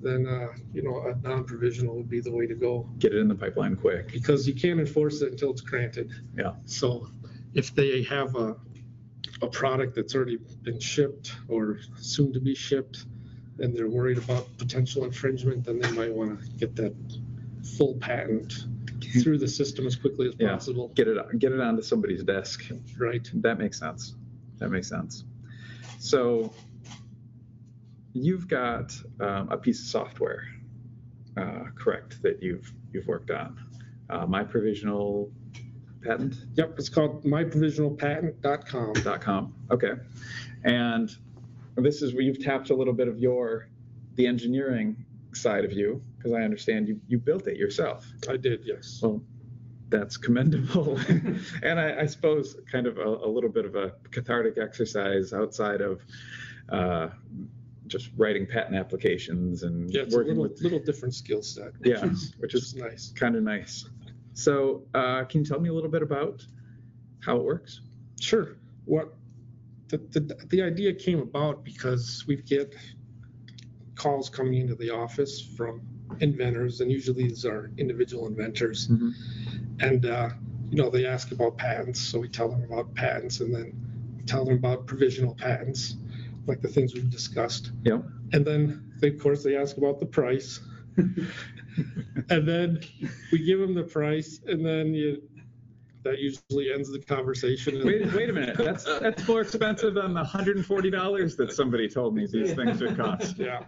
then, 0.00 0.26
uh, 0.26 0.46
you 0.72 0.82
know, 0.82 0.96
a 1.08 1.14
non-provisional 1.28 1.94
would 1.96 2.08
be 2.08 2.20
the 2.20 2.32
way 2.32 2.46
to 2.46 2.54
go 2.54 2.88
Get 2.98 3.12
it 3.12 3.18
in 3.18 3.28
the 3.28 3.34
pipeline 3.34 3.76
quick. 3.76 4.10
because 4.12 4.48
you 4.48 4.54
can't 4.54 4.80
enforce 4.80 5.20
it 5.20 5.32
until 5.32 5.50
it's 5.50 5.60
granted. 5.60 6.10
Yeah. 6.38 6.54
So 6.64 7.06
if 7.52 7.74
they 7.74 8.02
have 8.04 8.34
a 8.34 8.56
a 9.42 9.46
product 9.48 9.94
that's 9.94 10.14
already 10.14 10.36
been 10.62 10.78
shipped 10.78 11.34
or 11.48 11.78
soon 11.96 12.30
to 12.32 12.40
be 12.40 12.54
shipped, 12.54 13.06
and 13.58 13.74
they're 13.76 13.88
worried 13.88 14.18
about 14.18 14.46
potential 14.58 15.04
infringement, 15.04 15.64
then 15.64 15.78
they 15.80 15.90
might 15.92 16.12
want 16.12 16.40
to 16.40 16.46
get 16.52 16.76
that 16.76 16.94
full 17.76 17.94
patent 17.96 18.52
through 19.22 19.38
the 19.38 19.48
system 19.48 19.86
as 19.86 19.96
quickly 19.96 20.28
as 20.28 20.34
Yeah. 20.38 20.52
possible. 20.52 20.88
Get 20.94 21.08
it 21.08 21.16
get 21.38 21.52
it 21.52 21.60
onto 21.60 21.82
somebody's 21.82 22.22
desk. 22.24 22.64
Right. 22.98 23.28
That 23.34 23.58
makes 23.58 23.78
sense. 23.78 24.14
That 24.58 24.70
makes 24.70 24.88
sense. 24.88 25.24
So 25.98 26.52
you've 28.12 28.48
got 28.48 28.92
um, 29.20 29.48
a 29.50 29.56
piece 29.56 29.80
of 29.80 29.86
software, 29.86 30.44
uh, 31.36 31.64
correct, 31.74 32.22
that 32.22 32.42
you've 32.42 32.72
you've 32.92 33.06
worked 33.06 33.30
on. 33.30 33.58
Uh, 34.08 34.26
my 34.26 34.42
provisional 34.42 35.30
patent. 36.02 36.34
Yep. 36.54 36.78
It's 36.78 36.88
called 36.88 37.24
myprovisionalpatent.com. 37.24 38.92
dot 39.02 39.20
com. 39.20 39.54
Okay. 39.70 39.92
And 40.64 41.10
this 41.76 42.02
is 42.02 42.12
where 42.14 42.22
you've 42.22 42.42
tapped 42.42 42.70
a 42.70 42.74
little 42.74 42.92
bit 42.94 43.08
of 43.08 43.18
your 43.18 43.68
the 44.16 44.26
engineering 44.26 45.04
side 45.32 45.64
of 45.64 45.72
you, 45.72 46.02
because 46.18 46.32
I 46.32 46.42
understand 46.42 46.88
you 46.88 47.00
you 47.08 47.18
built 47.18 47.46
it 47.46 47.56
yourself. 47.56 48.06
I 48.28 48.36
did, 48.36 48.62
yes. 48.64 49.00
Well, 49.02 49.22
that's 49.88 50.16
commendable. 50.16 50.98
and 51.62 51.80
I, 51.80 52.00
I 52.02 52.06
suppose 52.06 52.56
kind 52.70 52.86
of 52.86 52.98
a, 52.98 53.02
a 53.04 53.28
little 53.28 53.50
bit 53.50 53.64
of 53.64 53.74
a 53.76 53.92
cathartic 54.10 54.56
exercise 54.58 55.32
outside 55.32 55.80
of 55.80 56.00
uh, 56.68 57.08
just 57.88 58.10
writing 58.16 58.46
patent 58.46 58.76
applications 58.76 59.64
and 59.64 59.90
Yeah, 59.92 60.02
working 60.10 60.36
little, 60.36 60.42
with 60.44 60.60
little 60.62 60.78
different 60.78 61.14
skill 61.14 61.42
set. 61.42 61.72
Which 61.78 61.88
Yeah, 61.90 62.04
is, 62.06 62.34
which 62.38 62.52
which 62.52 62.54
is- 62.54 62.62
is 62.68 62.74
nice. 62.76 63.12
kind 63.16 63.34
of 63.34 63.42
nice. 63.42 63.88
So, 64.34 64.84
uh, 64.94 65.24
can 65.24 65.40
you 65.40 65.46
tell 65.46 65.58
me 65.60 65.68
a 65.70 65.72
little 65.72 65.90
bit 65.90 66.02
about 66.02 66.46
how 67.20 67.36
it 67.36 67.42
works? 67.42 67.80
Sure. 68.20 68.56
What 68.84 69.12
the, 69.90 69.98
the 70.20 70.46
the 70.48 70.62
idea 70.62 70.92
came 70.94 71.20
about 71.20 71.64
because 71.64 72.24
we 72.26 72.36
get 72.36 72.74
calls 73.96 74.28
coming 74.30 74.54
into 74.54 74.74
the 74.74 74.90
office 74.90 75.40
from 75.40 75.82
inventors, 76.20 76.80
and 76.80 76.90
usually 76.90 77.24
these 77.28 77.44
are 77.44 77.70
individual 77.76 78.26
inventors, 78.26 78.88
and 79.80 80.06
uh, 80.06 80.30
you 80.70 80.76
know 80.82 80.90
they 80.90 81.06
ask 81.06 81.32
about 81.32 81.56
patents, 81.58 82.00
so 82.00 82.18
we 82.18 82.28
tell 82.28 82.48
them 82.48 82.62
about 82.64 82.94
patents, 82.94 83.40
and 83.40 83.54
then 83.54 83.72
tell 84.26 84.44
them 84.44 84.54
about 84.54 84.86
provisional 84.86 85.34
patents, 85.34 85.96
like 86.46 86.60
the 86.60 86.68
things 86.68 86.94
we've 86.94 87.10
discussed, 87.10 87.72
Yep. 87.84 88.04
and 88.32 88.44
then 88.44 88.92
they, 89.00 89.08
of 89.08 89.18
course 89.18 89.42
they 89.42 89.56
ask 89.56 89.76
about 89.76 89.98
the 90.00 90.06
price, 90.06 90.60
and 90.96 92.46
then 92.48 92.80
we 93.32 93.44
give 93.44 93.58
them 93.58 93.74
the 93.74 93.84
price, 93.84 94.40
and 94.46 94.64
then 94.64 94.94
you. 94.94 95.22
That 96.02 96.18
usually 96.18 96.72
ends 96.72 96.90
the 96.90 96.98
conversation. 97.00 97.82
Wait, 97.84 98.12
wait 98.14 98.30
a 98.30 98.32
minute. 98.32 98.56
That's 98.56 98.84
that's 98.84 99.26
more 99.28 99.42
expensive 99.42 99.94
than 99.94 100.14
the 100.14 100.24
hundred 100.24 100.56
and 100.56 100.64
forty 100.64 100.90
dollars 100.90 101.36
that 101.36 101.52
somebody 101.52 101.88
told 101.88 102.14
me 102.14 102.26
these 102.26 102.54
things 102.54 102.80
would 102.80 102.96
cost. 102.96 103.36
yeah 103.38 103.64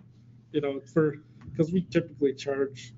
you 0.53 0.61
know 0.61 0.81
for 0.93 1.17
because 1.51 1.73
we 1.73 1.83
typically 1.83 2.33
charge 2.35 2.93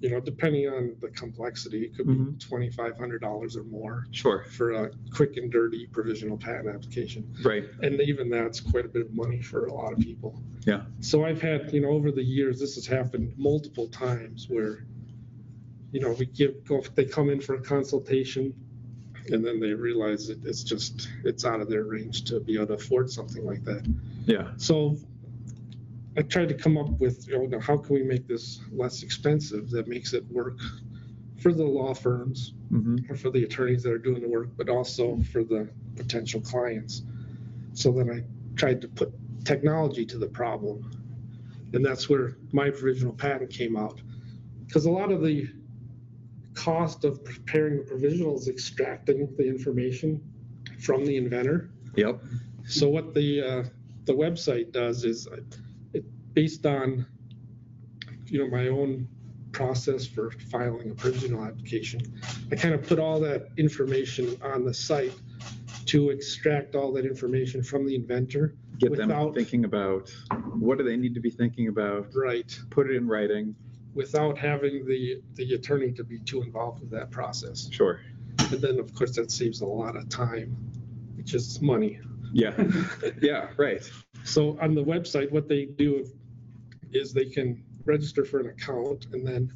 you 0.00 0.10
know 0.10 0.20
depending 0.20 0.68
on 0.68 0.94
the 1.00 1.08
complexity 1.08 1.84
it 1.84 1.96
could 1.96 2.06
be 2.06 2.14
Mhm. 2.14 2.38
$2500 2.38 3.56
or 3.56 3.64
more 3.64 4.06
Sure. 4.12 4.44
for 4.44 4.70
a 4.72 4.90
quick 5.12 5.36
and 5.36 5.50
dirty 5.50 5.86
provisional 5.86 6.36
patent 6.36 6.68
application 6.72 7.28
Right. 7.44 7.64
and 7.82 8.00
even 8.00 8.30
that's 8.30 8.60
quite 8.60 8.84
a 8.84 8.88
bit 8.88 9.02
of 9.06 9.12
money 9.14 9.40
for 9.42 9.66
a 9.66 9.74
lot 9.74 9.92
of 9.92 9.98
people 9.98 10.40
Yeah. 10.66 10.82
so 11.00 11.24
i've 11.24 11.42
had 11.42 11.72
you 11.72 11.80
know 11.80 11.88
over 11.90 12.12
the 12.12 12.22
years 12.22 12.60
this 12.60 12.76
has 12.76 12.86
happened 12.86 13.34
multiple 13.36 13.88
times 13.88 14.48
where 14.48 14.84
you 15.92 16.00
know 16.00 16.12
we 16.12 16.26
give 16.26 16.64
go 16.66 16.82
they 16.94 17.04
come 17.04 17.30
in 17.30 17.40
for 17.40 17.54
a 17.54 17.60
consultation 17.62 18.52
and 19.30 19.44
then 19.44 19.60
they 19.60 19.72
realize 19.72 20.28
that 20.28 20.44
it's 20.44 20.62
just 20.62 21.08
it's 21.24 21.44
out 21.44 21.60
of 21.60 21.68
their 21.68 21.84
range 21.84 22.24
to 22.24 22.40
be 22.40 22.54
able 22.56 22.66
to 22.66 22.72
afford 22.74 23.10
something 23.10 23.44
like 23.44 23.64
that 23.64 23.86
Yeah. 24.26 24.48
so 24.56 24.96
I 26.16 26.22
tried 26.22 26.48
to 26.48 26.54
come 26.54 26.76
up 26.76 26.90
with, 26.98 27.28
you 27.28 27.46
know, 27.46 27.60
how 27.60 27.76
can 27.76 27.94
we 27.94 28.02
make 28.02 28.26
this 28.26 28.60
less 28.72 29.04
expensive 29.04 29.70
that 29.70 29.86
makes 29.86 30.14
it 30.14 30.24
work 30.32 30.58
for 31.40 31.52
the 31.52 31.62
law 31.64 31.94
firms 31.94 32.54
hmm 32.70 32.96
or 33.08 33.14
for 33.14 33.30
the 33.30 33.44
attorneys 33.44 33.84
that 33.84 33.92
are 33.92 33.98
doing 33.98 34.20
the 34.20 34.28
work, 34.28 34.48
but 34.56 34.68
also 34.68 35.16
for 35.32 35.44
the 35.44 35.70
potential 35.94 36.40
clients. 36.40 37.02
So 37.72 37.92
then 37.92 38.10
I 38.10 38.24
tried 38.56 38.80
to 38.80 38.88
put 38.88 39.12
technology 39.44 40.04
to 40.06 40.18
the 40.18 40.26
problem. 40.26 40.90
And 41.72 41.84
that's 41.86 42.08
where 42.08 42.36
my 42.52 42.70
provisional 42.70 43.12
patent 43.12 43.50
came 43.50 43.76
out. 43.76 44.00
Because 44.66 44.86
a 44.86 44.90
lot 44.90 45.12
of 45.12 45.22
the 45.22 45.48
cost 46.58 47.04
of 47.04 47.24
preparing 47.24 47.76
the 47.76 47.84
provisional 47.84 48.36
is 48.36 48.48
extracting 48.48 49.32
the 49.36 49.46
information 49.46 50.20
from 50.80 51.04
the 51.04 51.16
inventor. 51.16 51.70
Yep. 51.94 52.20
So 52.66 52.88
what 52.88 53.14
the 53.14 53.42
uh, 53.42 53.64
the 54.04 54.12
website 54.12 54.72
does 54.72 55.04
is 55.04 55.28
uh, 55.28 55.36
it 55.92 56.04
based 56.34 56.66
on 56.66 57.06
you 58.26 58.40
know 58.40 58.50
my 58.50 58.68
own 58.68 59.08
process 59.52 60.06
for 60.06 60.30
filing 60.50 60.90
a 60.90 60.94
provisional 60.94 61.44
application. 61.44 62.00
I 62.50 62.56
kind 62.56 62.74
of 62.74 62.86
put 62.86 62.98
all 62.98 63.20
that 63.20 63.48
information 63.56 64.36
on 64.42 64.64
the 64.64 64.74
site 64.74 65.14
to 65.86 66.10
extract 66.10 66.74
all 66.74 66.92
that 66.92 67.06
information 67.06 67.62
from 67.62 67.86
the 67.86 67.94
inventor. 67.94 68.56
Get 68.78 68.96
them 68.96 69.08
without, 69.08 69.34
thinking 69.34 69.64
about 69.64 70.10
what 70.54 70.78
do 70.78 70.84
they 70.84 70.96
need 70.96 71.14
to 71.14 71.20
be 71.20 71.30
thinking 71.30 71.68
about. 71.68 72.08
right 72.14 72.58
Put 72.70 72.90
it 72.90 72.96
in 72.96 73.08
writing. 73.08 73.54
Without 73.98 74.38
having 74.38 74.86
the 74.86 75.20
the 75.34 75.54
attorney 75.54 75.90
to 75.90 76.04
be 76.04 76.20
too 76.20 76.40
involved 76.42 76.80
with 76.80 76.90
that 76.90 77.10
process. 77.10 77.68
Sure. 77.70 78.00
And 78.38 78.60
then 78.62 78.78
of 78.78 78.94
course 78.94 79.16
that 79.16 79.30
saves 79.32 79.60
a 79.60 79.66
lot 79.66 79.96
of 79.96 80.08
time, 80.08 80.56
which 81.16 81.34
is 81.34 81.60
money. 81.60 81.98
Yeah. 82.32 82.54
yeah. 83.20 83.48
Right. 83.56 83.82
So 84.22 84.56
on 84.60 84.74
the 84.76 84.84
website, 84.84 85.32
what 85.32 85.48
they 85.48 85.64
do 85.64 86.06
is 86.92 87.12
they 87.12 87.24
can 87.24 87.64
register 87.84 88.24
for 88.24 88.38
an 88.38 88.46
account, 88.46 89.06
and 89.12 89.26
then 89.26 89.52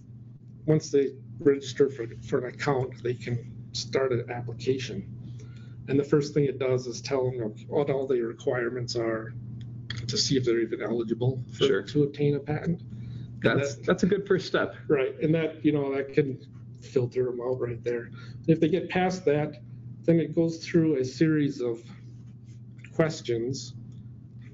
once 0.67 0.91
they 0.91 1.11
register 1.39 1.89
for, 1.89 2.07
for 2.29 2.39
an 2.45 2.55
account, 2.55 3.01
they 3.03 3.15
can 3.15 3.37
start 3.73 4.13
an 4.13 4.29
application. 4.31 4.99
And 5.89 5.99
the 5.99 6.05
first 6.05 6.35
thing 6.35 6.45
it 6.45 6.59
does 6.59 6.87
is 6.87 7.01
tell 7.01 7.31
them 7.31 7.55
what 7.69 7.91
all 7.91 8.07
the 8.07 8.21
requirements 8.21 8.97
are 8.97 9.33
to 10.09 10.17
see 10.17 10.37
if 10.37 10.45
they're 10.45 10.61
even 10.61 10.83
eligible 10.83 11.43
for, 11.53 11.67
Sure. 11.67 11.83
to 11.83 12.03
obtain 12.05 12.35
a 12.35 12.41
patent. 12.41 12.83
That's 13.43 13.77
that's 13.77 14.03
a 14.03 14.07
good 14.07 14.27
first 14.27 14.47
step. 14.47 14.75
Right, 14.89 15.15
and 15.21 15.35
that, 15.35 15.65
you 15.65 15.73
know, 15.73 15.95
that 15.95 16.13
can 16.15 16.39
filter 16.81 17.25
them 17.25 17.41
out 17.41 17.61
right 17.61 17.83
there. 17.83 18.11
If 18.47 18.61
they 18.61 18.69
get 18.69 18.89
past 18.89 19.25
that, 19.27 19.63
then 20.05 20.21
it 20.21 20.35
goes 20.35 20.65
through 20.65 20.97
a 20.97 21.05
series 21.05 21.61
of 21.61 21.81
questions, 22.95 23.75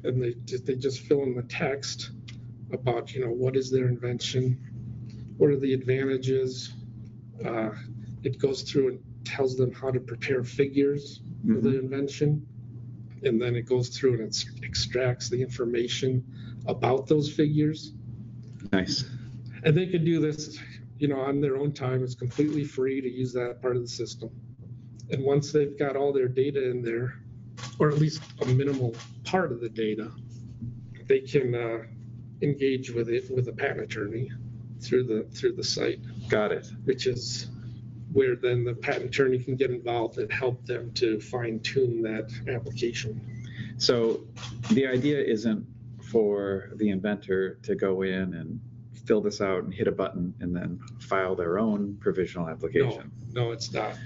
and 0.04 0.22
they 0.22 0.34
just, 0.44 0.66
they 0.66 0.74
just 0.74 1.00
fill 1.00 1.22
in 1.22 1.34
the 1.34 1.42
text 1.42 2.10
about, 2.72 3.14
you 3.14 3.24
know, 3.24 3.30
what 3.32 3.56
is 3.56 3.70
their 3.70 3.88
invention, 3.88 4.58
what 5.38 5.50
are 5.50 5.58
the 5.58 5.72
advantages. 5.72 6.72
Uh, 7.44 7.70
It 8.24 8.38
goes 8.38 8.62
through 8.62 8.88
and 8.88 8.98
tells 9.24 9.56
them 9.56 9.72
how 9.72 9.90
to 9.92 10.00
prepare 10.00 10.42
figures 10.42 11.20
for 11.46 11.60
the 11.60 11.78
invention, 11.78 12.46
and 13.22 13.40
then 13.40 13.54
it 13.54 13.62
goes 13.62 13.88
through 13.88 14.14
and 14.14 14.22
it 14.22 14.44
extracts 14.62 15.30
the 15.30 15.40
information 15.40 16.24
about 16.66 17.06
those 17.06 17.32
figures. 17.32 17.92
Nice. 18.72 19.04
And 19.64 19.76
they 19.76 19.86
could 19.86 20.04
do 20.04 20.20
this, 20.20 20.58
you 20.98 21.08
know, 21.08 21.20
on 21.20 21.40
their 21.40 21.56
own 21.56 21.72
time. 21.72 22.02
It's 22.04 22.14
completely 22.14 22.64
free 22.64 23.00
to 23.00 23.08
use 23.08 23.32
that 23.32 23.60
part 23.60 23.76
of 23.76 23.82
the 23.82 23.88
system. 23.88 24.30
And 25.10 25.24
once 25.24 25.52
they've 25.52 25.78
got 25.78 25.96
all 25.96 26.12
their 26.12 26.28
data 26.28 26.70
in 26.70 26.82
there, 26.82 27.14
or 27.78 27.88
at 27.88 27.98
least 27.98 28.22
a 28.42 28.46
minimal 28.46 28.94
part 29.24 29.52
of 29.52 29.60
the 29.60 29.68
data, 29.68 30.10
they 31.06 31.20
can 31.20 31.54
uh, 31.54 31.78
engage 32.42 32.90
with 32.90 33.08
it 33.08 33.30
with 33.34 33.48
a 33.48 33.52
patent 33.52 33.80
attorney 33.80 34.30
through 34.80 35.04
the 35.04 35.22
through 35.34 35.52
the 35.54 35.64
site, 35.64 35.98
Got 36.28 36.52
it. 36.52 36.68
which 36.84 37.06
is 37.06 37.48
where 38.12 38.36
then 38.36 38.64
the 38.64 38.74
patent 38.74 39.06
attorney 39.06 39.38
can 39.38 39.56
get 39.56 39.70
involved 39.70 40.18
and 40.18 40.32
help 40.32 40.64
them 40.66 40.92
to 40.94 41.20
fine 41.20 41.60
tune 41.60 42.02
that 42.02 42.30
application. 42.48 43.20
So 43.78 44.20
the 44.70 44.86
idea 44.86 45.20
isn't 45.22 45.66
for 46.10 46.70
the 46.76 46.88
inventor 46.90 47.58
to 47.62 47.74
go 47.74 48.02
in 48.02 48.34
and 48.34 48.60
fill 49.06 49.20
this 49.20 49.40
out 49.40 49.62
and 49.64 49.72
hit 49.72 49.86
a 49.88 49.92
button 49.92 50.34
and 50.40 50.54
then 50.54 50.80
file 51.00 51.34
their 51.34 51.58
own 51.58 51.96
provisional 52.00 52.46
No, 52.46 52.52
application. 52.52 53.10
no, 53.32 53.52
it's 53.52 53.72
not. 53.72 53.96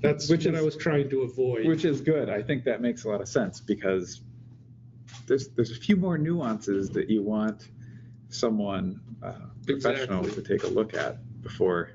That's 0.00 0.28
Which 0.30 0.46
what 0.46 0.54
is- 0.54 0.60
I 0.60 0.64
was 0.64 0.76
trying 0.76 1.10
to 1.10 1.22
avoid. 1.22 1.66
Which 1.66 1.84
is 1.84 2.00
good. 2.00 2.28
I 2.30 2.42
think 2.42 2.64
that 2.64 2.80
makes 2.80 3.04
a 3.04 3.08
lot 3.08 3.20
of 3.20 3.28
sense 3.28 3.60
because 3.60 4.22
there's 5.26 5.48
there's 5.48 5.70
a 5.70 5.74
few 5.76 5.96
more 5.96 6.16
nuances 6.18 6.88
that 6.90 7.10
you 7.10 7.22
want 7.22 7.68
someone 8.28 9.00
uh, 9.22 9.32
professional 9.66 10.20
Exactly. 10.24 10.42
to 10.42 10.48
take 10.48 10.62
a 10.64 10.68
look 10.72 10.94
at 10.94 11.18
before, 11.42 11.90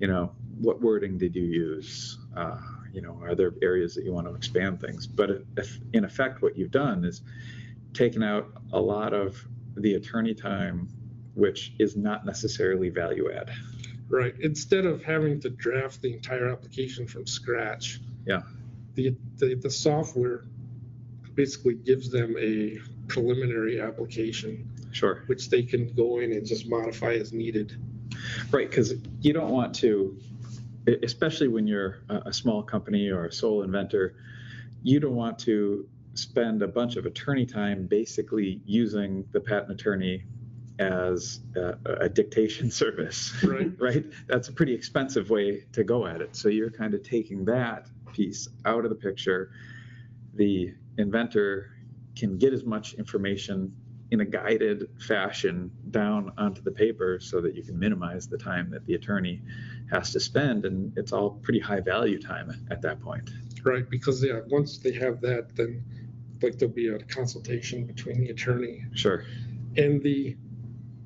you 0.00 0.08
know, 0.08 0.32
what 0.58 0.80
wording 0.80 1.18
did 1.18 1.34
you 1.36 1.44
use? 1.44 2.18
Uh, 2.36 2.58
you 2.92 3.02
know, 3.02 3.18
are 3.22 3.34
there 3.34 3.52
areas 3.62 3.94
that 3.94 4.04
you 4.04 4.12
want 4.12 4.26
to 4.26 4.34
expand 4.34 4.80
things? 4.80 5.06
But 5.06 5.44
if, 5.56 5.78
in 5.92 6.04
effect, 6.04 6.42
what 6.42 6.56
you've 6.56 6.70
done 6.70 7.04
is 7.04 7.22
taken 7.96 8.22
out 8.22 8.46
a 8.72 8.80
lot 8.80 9.12
of 9.12 9.36
the 9.76 9.94
attorney 9.94 10.34
time, 10.34 10.88
which 11.34 11.72
is 11.78 11.96
not 11.96 12.24
necessarily 12.26 12.88
value 12.90 13.32
add. 13.32 13.50
Right. 14.08 14.34
Instead 14.40 14.84
of 14.84 15.02
having 15.02 15.40
to 15.40 15.50
draft 15.50 16.02
the 16.02 16.12
entire 16.12 16.48
application 16.48 17.06
from 17.06 17.26
scratch, 17.26 18.00
Yeah. 18.26 18.42
the, 18.94 19.16
the, 19.38 19.54
the 19.54 19.70
software 19.70 20.44
basically 21.34 21.74
gives 21.74 22.08
them 22.10 22.36
a 22.38 22.78
preliminary 23.08 23.80
application, 23.80 24.68
Sure. 24.92 25.24
which 25.26 25.50
they 25.50 25.62
can 25.62 25.92
go 25.94 26.20
in 26.20 26.32
and 26.32 26.46
just 26.46 26.68
modify 26.68 27.14
as 27.14 27.32
needed. 27.32 27.76
Right, 28.50 28.68
because 28.70 28.94
you 29.20 29.32
don't 29.32 29.50
want 29.50 29.74
to, 29.76 30.16
especially 31.02 31.48
when 31.48 31.66
you're 31.66 31.98
a 32.08 32.32
small 32.32 32.62
company 32.62 33.10
or 33.10 33.26
a 33.26 33.32
sole 33.32 33.62
inventor, 33.62 34.14
you 34.82 35.00
don't 35.00 35.16
want 35.16 35.38
to 35.40 35.86
spend 36.18 36.62
a 36.62 36.68
bunch 36.68 36.96
of 36.96 37.06
attorney 37.06 37.46
time 37.46 37.86
basically 37.86 38.60
using 38.64 39.24
the 39.32 39.40
patent 39.40 39.72
attorney 39.72 40.24
as 40.78 41.40
a, 41.56 41.76
a 42.00 42.08
dictation 42.08 42.70
service. 42.82 43.34
Right. 43.42 43.70
right? 43.78 44.04
That's 44.26 44.48
a 44.48 44.52
pretty 44.52 44.74
expensive 44.74 45.30
way 45.30 45.64
to 45.72 45.84
go 45.84 46.06
at 46.06 46.20
it. 46.20 46.36
So 46.36 46.48
you're 46.48 46.70
kind 46.70 46.94
of 46.94 47.02
taking 47.02 47.44
that 47.46 47.88
piece 48.12 48.48
out 48.64 48.84
of 48.84 48.90
the 48.90 48.96
picture. 48.96 49.50
The 50.34 50.74
inventor 50.98 51.72
can 52.16 52.38
get 52.38 52.52
as 52.52 52.64
much 52.64 52.94
information 52.94 53.74
in 54.10 54.20
a 54.20 54.24
guided 54.24 54.88
fashion 55.00 55.70
down 55.90 56.32
onto 56.38 56.62
the 56.62 56.70
paper 56.70 57.18
so 57.20 57.40
that 57.40 57.56
you 57.56 57.62
can 57.64 57.78
minimize 57.78 58.28
the 58.28 58.38
time 58.38 58.70
that 58.70 58.86
the 58.86 58.94
attorney 58.94 59.42
has 59.90 60.12
to 60.12 60.20
spend 60.20 60.64
and 60.64 60.96
it's 60.96 61.12
all 61.12 61.30
pretty 61.42 61.58
high 61.58 61.80
value 61.80 62.20
time 62.20 62.52
at 62.70 62.80
that 62.82 63.00
point 63.00 63.28
Right, 63.66 63.90
because 63.90 64.22
yeah, 64.22 64.42
once 64.46 64.78
they 64.78 64.92
have 64.92 65.20
that, 65.22 65.56
then 65.56 65.82
like 66.42 66.58
there'll 66.58 66.74
be 66.74 66.88
a 66.88 66.98
consultation 66.98 67.84
between 67.86 68.20
the 68.20 68.30
attorney 68.30 68.84
sure. 68.94 69.24
and 69.76 70.02
the 70.02 70.36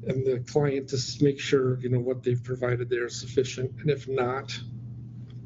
and 0.06 0.24
the 0.24 0.40
client 0.50 0.88
to 0.88 0.96
s- 0.96 1.20
make 1.20 1.38
sure 1.38 1.78
you 1.80 1.88
know 1.90 2.00
what 2.00 2.22
they've 2.22 2.42
provided 2.42 2.88
there 2.88 3.06
is 3.06 3.20
sufficient, 3.20 3.70
and 3.80 3.90
if 3.90 4.08
not, 4.08 4.58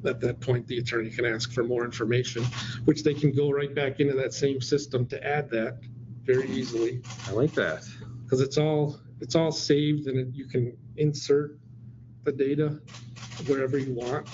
at 0.05 0.21
that 0.21 0.41
point 0.41 0.67
the 0.69 0.79
attorney 0.79 1.11
can 1.11 1.25
ask 1.25 1.53
for 1.53 1.65
more 1.65 1.85
information, 1.85 2.45
which 2.85 3.03
they 3.03 3.15
can 3.15 3.33
go 3.33 3.51
right 3.51 3.75
back 3.75 4.01
into 4.01 4.15
that 4.15 4.33
same 4.33 4.61
system 4.61 5.07
to 5.07 5.27
add 5.27 5.51
that 5.51 5.79
very 6.23 6.49
easily. 6.51 7.03
I 7.27 7.33
like 7.33 7.53
that. 7.55 7.85
Because 8.25 8.41
it's 8.41 8.59
all 8.59 9.01
it's 9.21 9.35
all 9.35 9.53
saved 9.53 10.07
and 10.07 10.19
it, 10.19 10.29
you 10.33 10.47
can 10.47 10.77
insert 10.97 11.59
the 12.25 12.33
data 12.33 12.81
wherever 13.47 13.79
you 13.79 13.93
want. 13.95 14.29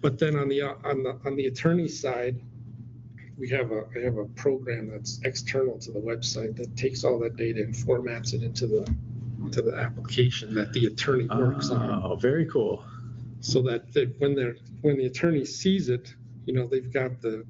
But 0.00 0.18
then 0.18 0.36
on 0.36 0.48
the 0.48 0.62
on 0.62 1.02
the 1.02 1.18
on 1.24 1.36
the 1.36 1.46
attorney 1.46 1.88
side, 1.88 2.40
we 3.38 3.48
have 3.50 3.70
a 3.72 3.84
I 3.96 4.00
have 4.00 4.16
a 4.18 4.24
program 4.26 4.90
that's 4.90 5.20
external 5.24 5.78
to 5.80 5.92
the 5.92 6.00
website 6.00 6.56
that 6.56 6.76
takes 6.76 7.04
all 7.04 7.18
that 7.20 7.36
data 7.36 7.62
and 7.62 7.74
formats 7.74 8.32
it 8.34 8.42
into 8.42 8.66
the 8.66 8.94
to 9.52 9.62
the 9.62 9.76
application 9.76 10.54
that 10.54 10.72
the 10.72 10.86
attorney 10.86 11.26
works 11.26 11.70
on, 11.70 12.02
oh 12.02 12.16
very 12.16 12.46
cool 12.46 12.84
so 13.40 13.62
that 13.62 13.92
they, 13.92 14.06
when 14.18 14.34
they're 14.34 14.56
when 14.80 14.96
the 14.96 15.06
attorney 15.06 15.44
sees 15.44 15.88
it, 15.88 16.14
you 16.46 16.54
know 16.54 16.66
they've 16.66 16.92
got 16.92 17.20
the 17.20 17.44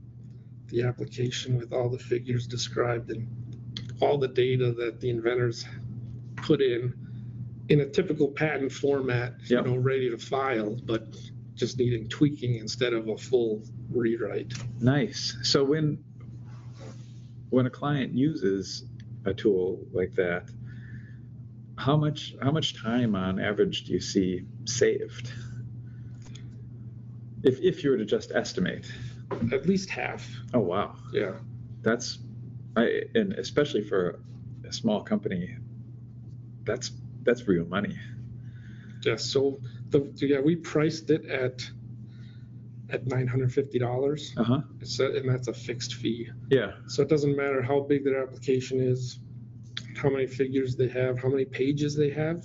the 0.68 0.82
application 0.82 1.56
with 1.56 1.72
all 1.72 1.88
the 1.88 1.98
figures 1.98 2.46
described 2.46 3.10
and 3.10 3.28
all 4.00 4.18
the 4.18 4.28
data 4.28 4.72
that 4.72 5.00
the 5.00 5.08
inventors 5.08 5.64
put 6.36 6.60
in 6.60 6.92
in 7.68 7.80
a 7.80 7.86
typical 7.86 8.28
patent 8.28 8.70
format, 8.70 9.34
Yep. 9.46 9.64
you 9.64 9.70
know, 9.72 9.76
ready 9.78 10.10
to 10.10 10.18
file, 10.18 10.76
but 10.84 11.16
just 11.54 11.78
needing 11.78 12.08
tweaking 12.08 12.56
instead 12.56 12.92
of 12.92 13.08
a 13.08 13.16
full 13.16 13.62
rewrite. 13.90 14.52
Nice. 14.80 15.36
So 15.42 15.64
when 15.64 16.02
when 17.50 17.66
a 17.66 17.70
client 17.70 18.12
uses 18.12 18.84
a 19.24 19.32
tool 19.32 19.84
like 19.92 20.14
that, 20.14 20.50
how 21.76 21.96
much 21.96 22.34
how 22.42 22.50
much 22.50 22.80
time 22.80 23.14
on 23.14 23.40
average 23.40 23.84
do 23.84 23.92
you 23.92 24.00
see 24.00 24.44
saved? 24.64 25.32
If 27.42 27.60
if 27.60 27.84
you 27.84 27.90
were 27.90 27.98
to 27.98 28.04
just 28.04 28.32
estimate. 28.32 28.90
At 29.52 29.66
least 29.66 29.90
half. 29.90 30.28
Oh 30.54 30.60
wow. 30.60 30.96
Yeah. 31.12 31.32
That's 31.82 32.18
I 32.76 33.02
and 33.14 33.32
especially 33.34 33.82
for 33.82 34.20
a 34.66 34.72
small 34.72 35.02
company, 35.02 35.56
that's 36.64 36.92
that's 37.22 37.46
real 37.46 37.66
money. 37.66 37.96
Yeah. 39.02 39.16
So 39.16 39.60
the 39.90 40.12
yeah, 40.16 40.40
we 40.40 40.56
priced 40.56 41.10
it 41.10 41.26
at 41.26 41.68
at 42.90 43.06
nine 43.06 43.26
hundred 43.26 43.52
fifty 43.52 43.78
dollars. 43.78 44.32
Uh-huh. 44.36 44.60
and 44.80 45.28
that's 45.28 45.48
a 45.48 45.52
fixed 45.52 45.94
fee. 45.94 46.28
Yeah. 46.50 46.72
So 46.86 47.02
it 47.02 47.08
doesn't 47.08 47.36
matter 47.36 47.62
how 47.62 47.80
big 47.80 48.04
their 48.04 48.22
application 48.22 48.80
is, 48.80 49.18
how 49.96 50.10
many 50.10 50.26
figures 50.26 50.76
they 50.76 50.88
have, 50.88 51.18
how 51.18 51.28
many 51.28 51.44
pages 51.44 51.96
they 51.96 52.10
have. 52.10 52.44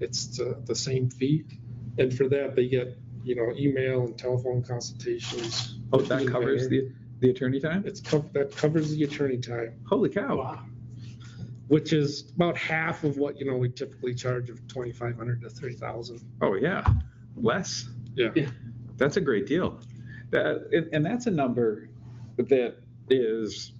It's 0.00 0.36
the, 0.36 0.60
the 0.64 0.74
same 0.74 1.08
fee. 1.08 1.44
And 1.98 2.14
for 2.14 2.28
that, 2.28 2.54
they 2.54 2.68
get, 2.68 2.98
you 3.24 3.34
know, 3.34 3.52
email 3.56 4.02
and 4.04 4.18
telephone 4.18 4.62
consultations. 4.62 5.78
Oh, 5.92 5.98
with 5.98 6.08
the 6.08 6.16
that 6.16 6.28
covers 6.28 6.68
the 6.68 6.92
the 7.20 7.30
attorney 7.30 7.60
time? 7.60 7.84
It's 7.86 8.00
cov- 8.00 8.32
that 8.34 8.54
covers 8.56 8.90
the 8.94 9.04
attorney 9.04 9.38
time, 9.38 9.80
Holy 9.88 10.10
cow. 10.10 10.36
Wow. 10.36 10.64
which 11.68 11.92
is 11.94 12.30
about 12.36 12.56
half 12.58 13.04
of 13.04 13.16
what, 13.16 13.38
you 13.40 13.46
know, 13.50 13.56
we 13.56 13.70
typically 13.70 14.14
charge 14.14 14.50
of 14.50 14.66
2,500 14.68 15.40
to 15.42 15.48
3,000. 15.48 16.20
Oh 16.42 16.54
yeah. 16.54 16.84
Less. 17.36 17.88
Yeah. 18.14 18.30
That's 18.96 19.16
a 19.16 19.20
great 19.20 19.46
deal. 19.46 19.80
That, 20.30 20.88
and, 20.92 21.04
that's 21.06 21.26
a 21.26 21.30
number 21.30 21.88
that 22.36 22.76
is, 23.10 23.72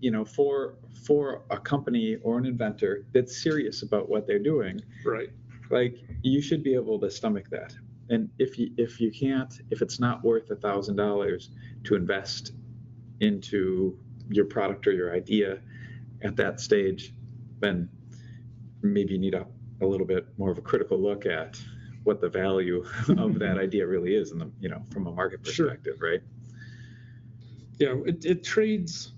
you 0.00 0.10
know, 0.10 0.24
for 0.24 0.74
for 1.06 1.42
a 1.50 1.58
company 1.58 2.16
or 2.22 2.36
an 2.38 2.44
inventor 2.46 3.06
that's 3.12 3.42
serious 3.42 3.82
about 3.82 4.08
what 4.08 4.26
they're 4.26 4.38
doing, 4.40 4.80
Right. 5.04 5.28
like 5.70 5.96
you 6.22 6.42
should 6.42 6.62
be 6.62 6.74
able 6.74 6.98
to 7.00 7.10
stomach 7.10 7.48
that. 7.50 7.74
And 8.10 8.28
if 8.38 8.58
you 8.58 8.70
if 8.76 9.00
you 9.00 9.10
can't, 9.10 9.52
if 9.70 9.82
it's 9.82 9.98
not 9.98 10.22
worth 10.24 10.50
a 10.50 10.56
thousand 10.56 10.96
dollars 10.96 11.50
to 11.84 11.94
invest 11.94 12.52
into 13.20 13.98
your 14.28 14.44
product 14.44 14.86
or 14.86 14.92
your 14.92 15.14
idea 15.14 15.58
at 16.22 16.36
that 16.36 16.60
stage, 16.60 17.14
then 17.60 17.88
maybe 18.82 19.12
you 19.14 19.18
need 19.18 19.34
a, 19.34 19.46
a 19.80 19.86
little 19.86 20.06
bit 20.06 20.26
more 20.38 20.50
of 20.50 20.58
a 20.58 20.62
critical 20.62 20.98
look 21.00 21.24
at 21.26 21.58
what 22.06 22.20
the 22.20 22.28
value 22.28 22.84
of 23.18 23.38
that 23.38 23.58
idea 23.58 23.86
really 23.86 24.14
is 24.14 24.30
in 24.32 24.38
the 24.38 24.50
you 24.60 24.68
know 24.68 24.82
from 24.92 25.06
a 25.06 25.12
market 25.12 25.40
Sure. 25.46 25.66
perspective 25.66 25.96
right 26.00 26.22
Yeah, 27.78 27.94
it, 28.06 28.24
it 28.24 28.44
trades, 28.44 29.12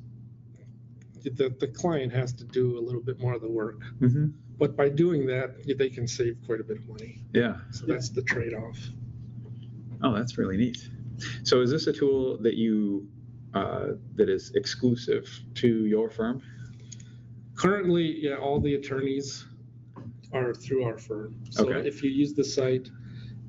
the, 1.23 1.55
the 1.61 1.69
client 1.69 2.13
has 2.13 2.33
to 2.35 2.45
do 2.45 2.79
a 2.79 2.83
little 2.83 3.01
bit 3.03 3.21
more 3.21 3.35
of 3.35 3.41
the 3.43 3.51
work. 3.51 3.81
mm-hmm. 4.01 4.27
But 4.59 4.77
by 4.77 4.89
doing 4.89 5.25
that, 5.27 5.49
they 5.79 5.89
can 5.89 6.09
save 6.09 6.37
quite 6.45 6.59
a 6.61 6.65
bit 6.65 6.79
of 6.79 6.89
money. 6.89 7.21
yeah 7.33 7.59
So 7.71 7.87
that's 7.87 8.09
the 8.11 8.23
trade-off. 8.23 8.79
oh 10.03 10.13
that's 10.15 10.39
really 10.39 10.57
neat 10.57 10.79
so 11.43 11.61
is 11.61 11.71
this 11.71 11.87
a 11.89 11.93
tool 11.93 12.39
that 12.47 12.55
you 12.55 13.07
uh, 13.55 13.89
that 14.15 14.29
is 14.29 14.53
exclusive 14.55 15.25
to 15.55 15.69
your 15.87 16.09
firm 16.11 16.43
Currently, 17.57 18.07
yeah, 18.25 18.37
all 18.37 18.61
the 18.61 18.75
attorneys 18.77 19.45
are 20.33 20.55
through 20.55 20.85
our 20.85 20.99
firm. 20.99 21.35
So 21.51 21.69
Okay. 21.69 21.89
if 21.89 22.03
you 22.03 22.11
use 22.11 22.35
the 22.35 22.45
site, 22.45 22.91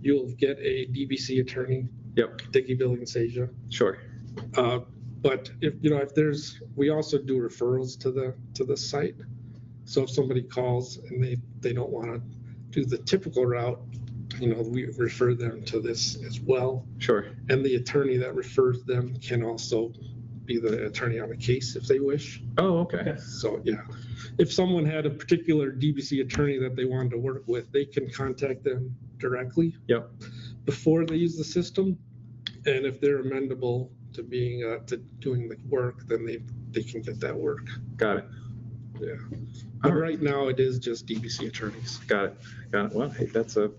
you'll 0.02 0.32
get 0.38 0.58
a 0.60 0.88
DBC 0.88 1.40
attorney, 1.42 1.88
yep 2.16 2.42
Dicke, 2.52 2.78
Billig 2.78 3.02
& 3.02 3.04
Czaja. 3.04 3.50
sure 3.70 3.98
Uh, 4.56 4.80
but 5.22 5.52
if 5.60 5.74
you 5.82 5.90
know 5.90 5.98
if 5.98 6.16
there's, 6.16 6.62
we 6.76 6.90
also 6.90 7.18
do 7.18 7.38
referrals 7.38 8.00
to 8.00 8.12
the 8.12 8.34
to 8.54 8.64
the 8.64 8.78
site. 8.78 9.16
So 9.84 10.04
if 10.04 10.10
somebody 10.10 10.42
calls 10.42 10.98
and 11.10 11.22
they 11.22 11.38
they 11.60 11.74
don't 11.74 11.90
want 11.90 12.08
to 12.14 12.22
do 12.72 12.86
the 12.86 13.00
typical 13.00 13.46
route, 13.46 13.82
you 14.40 14.54
know, 14.54 14.62
we 14.62 14.86
refer 14.98 15.34
them 15.34 15.64
to 15.66 15.82
this 15.82 16.24
as 16.24 16.40
well. 16.40 16.86
sure 17.00 17.32
And 17.50 17.66
the 17.66 17.76
attorney 17.76 18.16
that 18.18 18.34
refers 18.36 18.84
them 18.84 19.16
can 19.20 19.44
also 19.44 19.92
be 20.50 20.58
the 20.60 20.88
attorney 20.88 21.20
on 21.20 21.30
the 21.30 21.38
case 21.38 21.76
if 21.76 21.84
they 21.88 22.00
wish. 22.00 22.42
oh 22.58 22.80
okay 22.80 23.16
So, 23.18 23.62
yeah, 23.64 23.82
if 24.40 24.52
someone 24.52 24.84
had 24.84 25.06
a 25.06 25.10
particular 25.12 25.72
DBC 25.72 26.22
attorney 26.26 26.58
that 26.60 26.76
they 26.76 26.86
wanted 26.86 27.12
to 27.12 27.20
work 27.20 27.44
with, 27.46 27.72
they 27.72 27.86
can 27.86 28.10
contact 28.10 28.64
them 28.64 28.96
directly 29.20 29.76
yep 29.88 30.10
before 30.66 31.06
they 31.06 31.16
use 31.16 31.38
the 31.38 31.44
system. 31.44 31.98
And 32.66 32.86
if 32.86 33.00
they're 33.00 33.24
amendable 33.24 33.90
to 34.14 34.24
being, 34.24 34.64
uh, 34.66 34.80
to 34.88 34.98
doing 35.20 35.48
the 35.48 35.56
work, 35.70 35.98
then 36.08 36.26
they, 36.26 36.40
they 36.72 36.84
can 36.84 37.02
get 37.02 37.20
that 37.22 37.36
work. 37.36 37.66
got 37.96 38.18
it 38.18 38.26
Yeah. 39.00 39.08
All 39.12 39.92
But 39.92 39.94
right. 39.94 40.02
right 40.02 40.22
now 40.22 40.48
it 40.48 40.60
is 40.60 40.80
just 40.80 41.06
DBC 41.08 41.48
attorneys. 41.48 41.98
got 42.08 42.26
it 42.26 42.34
got 42.72 42.88
it 42.88 42.94
well 42.98 43.10
hey 43.12 43.26
that's 43.26 43.56
a 43.56 43.70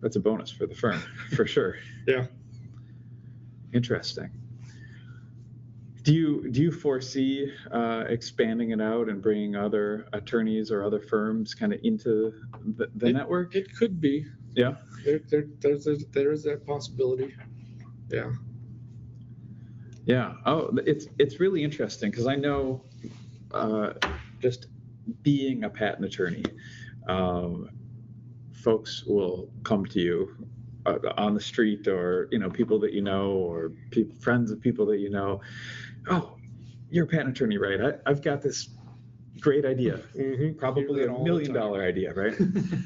that's 0.00 0.16
a 0.16 0.20
bonus 0.20 0.50
for 0.50 0.66
the 0.66 0.74
firm 0.74 1.00
for 1.36 1.46
sure 1.46 1.76
Yeah. 2.06 2.24
Interesting. 3.72 4.30
Do 6.10 6.16
you 6.16 6.50
do 6.50 6.60
you 6.60 6.72
foresee 6.72 7.52
uh, 7.70 8.02
expanding 8.08 8.70
it 8.72 8.80
out 8.80 9.08
and 9.08 9.22
bringing 9.22 9.54
other 9.54 10.08
attorneys 10.12 10.72
or 10.72 10.82
other 10.82 10.98
firms 10.98 11.54
kind 11.54 11.72
of 11.72 11.78
into 11.84 12.32
the, 12.78 12.88
the 12.96 13.06
It- 13.06 13.12
network? 13.12 13.54
It 13.54 13.72
could 13.76 14.00
be. 14.00 14.26
Yeah. 14.56 14.74
There, 15.04 15.20
there, 15.28 15.44
there's, 15.60 15.86
a- 15.86 15.98
there 16.10 16.32
is 16.32 16.42
that 16.42 16.66
possibility. 16.66 17.32
Yeah. 18.08 18.32
Yeah. 20.04 20.32
Oh, 20.46 20.76
it's 20.84 21.06
it's 21.20 21.38
really 21.38 21.62
interesting 21.62 22.10
because 22.10 22.26
I 22.26 22.34
know 22.34 22.82
uh, 23.52 23.92
just 24.40 24.66
being 25.22 25.62
a 25.62 25.70
patent 25.70 26.04
attorney, 26.06 26.42
um, 27.06 27.70
folks 28.50 29.04
will 29.06 29.48
come 29.62 29.86
to 29.86 30.00
you 30.00 30.34
uh, 30.86 30.98
on 31.16 31.34
the 31.34 31.40
street 31.40 31.86
or 31.86 32.26
you 32.32 32.40
know 32.40 32.50
people 32.50 32.80
that 32.80 32.92
you 32.92 33.02
know 33.02 33.30
or 33.30 33.70
peop 33.92 34.20
friends 34.20 34.50
of 34.50 34.60
people 34.60 34.84
that 34.86 34.98
you 34.98 35.10
know. 35.10 35.40
Oh, 36.08 36.36
you're 36.90 37.04
a 37.04 37.08
patent 37.08 37.36
attorney, 37.36 37.58
right? 37.58 37.80
I, 37.80 38.10
I've 38.10 38.22
got 38.22 38.42
this 38.42 38.68
great 39.40 39.64
idea, 39.64 39.98
Mhm. 40.14 40.58
probably 40.58 41.02
a 41.02 41.06
that 41.06 41.12
all 41.12 41.18
the 41.18 41.24
million 41.24 41.52
dollar 41.52 41.82
idea, 41.82 42.12
right? 42.14 42.34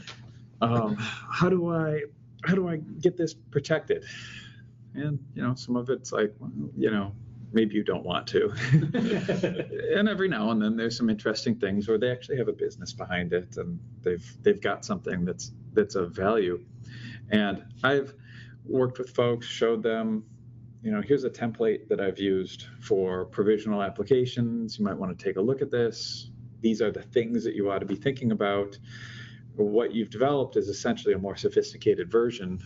um, 0.61 0.97
how 0.97 1.49
do 1.49 1.69
I 1.69 2.03
how 2.45 2.55
do 2.55 2.69
I 2.69 2.77
get 2.77 3.17
this 3.17 3.35
protected? 3.35 4.05
And 4.95 5.19
you 5.35 5.43
know, 5.43 5.55
some 5.55 5.77
of 5.77 5.91
it's 5.91 6.13
like, 6.13 6.35
well, 6.39 6.53
you 6.77 6.91
know, 6.91 7.13
maybe 7.53 7.75
you 7.75 7.83
don't 7.83 8.05
want 8.05 8.27
to. 8.29 8.53
and 9.97 10.09
every 10.09 10.29
now 10.29 10.51
and 10.51 10.61
then 10.61 10.77
there's 10.77 10.97
some 10.97 11.09
interesting 11.09 11.57
things 11.57 11.89
where 11.89 11.99
they 11.99 12.11
actually 12.11 12.37
have 12.37 12.49
a 12.49 12.53
business 12.53 12.93
behind 12.93 13.33
it 13.33 13.57
and 13.57 13.79
they've 14.03 14.37
they've 14.43 14.61
got 14.61 14.85
something 14.85 15.25
that's 15.25 15.53
that's 15.73 15.95
of 15.95 16.13
value. 16.13 16.63
And 17.31 17.65
I've 17.83 18.15
worked 18.67 18.99
with 18.99 19.11
folks, 19.11 19.47
showed 19.47 19.83
them, 19.83 20.25
you 20.85 20.91
know, 20.91 21.01
here's 21.01 21.25
a 21.25 21.31
template 21.31 21.89
that 21.89 21.99
I've 21.99 22.19
used 22.19 22.67
for 22.79 23.25
provisional 23.25 23.83
applications. 23.83 24.79
You 24.79 24.85
might 24.85 24.99
want 24.99 25.19
to 25.19 25.25
take 25.25 25.37
a 25.37 25.41
look 25.41 25.63
at 25.63 25.71
this. 25.71 26.31
These 26.61 26.83
are 26.83 26.93
the 26.93 27.03
things 27.03 27.43
that 27.45 27.55
you 27.55 27.71
ought 27.71 27.79
to 27.79 27.87
be 27.87 27.97
thinking 27.97 28.33
about. 28.33 28.79
What 29.57 29.95
you've 29.95 30.11
developed 30.11 30.57
is 30.57 30.69
essentially 30.69 31.15
a 31.15 31.19
more 31.19 31.37
sophisticated 31.37 32.11
version 32.11 32.61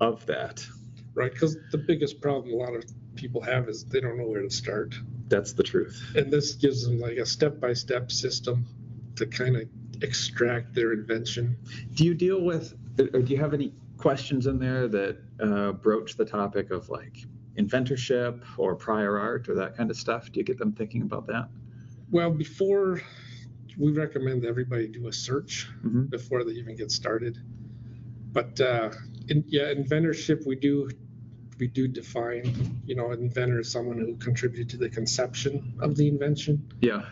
of 0.00 0.26
that. 0.26 0.66
Right, 1.14 1.32
because 1.32 1.56
the 1.70 1.78
biggest 1.78 2.20
problem 2.20 2.52
a 2.52 2.56
lot 2.56 2.74
of 2.74 2.84
people 3.14 3.40
have 3.42 3.68
is 3.68 3.84
they 3.84 4.00
don't 4.00 4.18
know 4.18 4.26
where 4.26 4.42
to 4.42 4.50
start. 4.50 4.96
That's 5.28 5.52
the 5.52 5.62
truth. 5.62 6.02
And 6.16 6.32
this 6.32 6.54
gives 6.54 6.84
them 6.84 6.98
like 6.98 7.16
a 7.16 7.26
step-by-step 7.26 8.10
system 8.10 8.66
to 9.14 9.24
kind 9.24 9.56
of 9.56 9.68
extract 10.02 10.74
their 10.74 10.92
invention. 10.92 11.56
Do 11.94 12.04
you 12.04 12.14
deal 12.14 12.42
with, 12.42 12.74
or 12.98 13.22
do 13.22 13.32
you 13.32 13.38
have 13.38 13.54
any 13.54 13.72
questions 13.98 14.46
in 14.46 14.58
there 14.58 14.88
that 14.88 15.16
uh, 15.40 15.72
broach 15.72 16.16
the 16.16 16.24
topic 16.24 16.70
of 16.72 16.88
like 16.90 17.16
inventorship 17.58 18.42
or 18.58 18.74
prior 18.74 19.18
art 19.18 19.48
or 19.48 19.54
that 19.54 19.76
kind 19.76 19.90
of 19.90 19.96
stuff? 19.96 20.30
Do 20.30 20.40
you 20.40 20.44
get 20.44 20.58
them 20.58 20.72
thinking 20.72 21.02
about 21.02 21.26
that? 21.28 21.48
Well, 22.10 22.30
before, 22.30 23.00
we 23.78 23.92
recommend 23.92 24.44
everybody 24.44 24.88
do 24.88 25.08
a 25.08 25.12
search 25.12 25.68
Mhm. 25.84 26.08
before 26.10 26.44
they 26.44 26.52
even 26.52 26.76
get 26.76 26.90
started. 26.90 27.38
But 28.32 28.60
uh, 28.60 28.90
in, 29.28 29.44
yeah, 29.48 29.72
inventorship, 29.74 30.46
we 30.46 30.56
do 30.56 30.88
we 31.58 31.66
do 31.66 31.88
define, 31.88 32.82
you 32.84 32.94
know, 32.94 33.12
an 33.12 33.20
inventor 33.22 33.60
is 33.60 33.70
someone 33.72 33.96
who 33.98 34.14
contributed 34.16 34.68
to 34.68 34.76
the 34.76 34.90
conception 34.90 35.72
of 35.80 35.96
the 35.96 36.06
invention. 36.06 36.62
Yeah, 36.82 37.06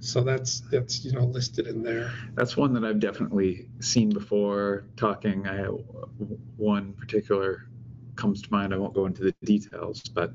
So 0.00 0.22
that's 0.22 0.60
that's 0.70 1.04
you 1.04 1.12
know 1.12 1.24
listed 1.26 1.66
in 1.66 1.82
there. 1.82 2.10
that's 2.34 2.56
one 2.56 2.72
that 2.74 2.84
I've 2.84 2.98
definitely 3.00 3.68
seen 3.80 4.08
before. 4.08 4.84
Talking, 4.96 5.46
I 5.46 5.64
one 6.56 6.94
particular 6.94 7.66
comes 8.18 8.42
to 8.42 8.52
mind. 8.52 8.74
I 8.74 8.76
won't 8.76 8.92
go 8.92 9.06
into 9.06 9.22
the 9.22 9.34
details, 9.44 10.02
but 10.02 10.34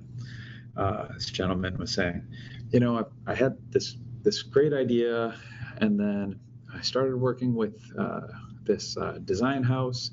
uh, 0.76 1.10
this 1.14 1.28
gentleman 1.28 1.78
was 1.78 1.94
saying, 1.94 2.26
you 2.72 2.80
know, 2.80 2.98
I, 2.98 3.32
I 3.32 3.36
had 3.36 3.58
this 3.72 3.98
this 4.24 4.42
great 4.42 4.74
idea, 4.74 5.36
and 5.78 6.00
then 6.00 6.40
I 6.74 6.82
started 6.82 7.16
working 7.18 7.54
with 7.54 7.80
uh, 8.00 8.22
this 8.64 8.98
uh, 8.98 9.20
design 9.24 9.62
house, 9.64 10.12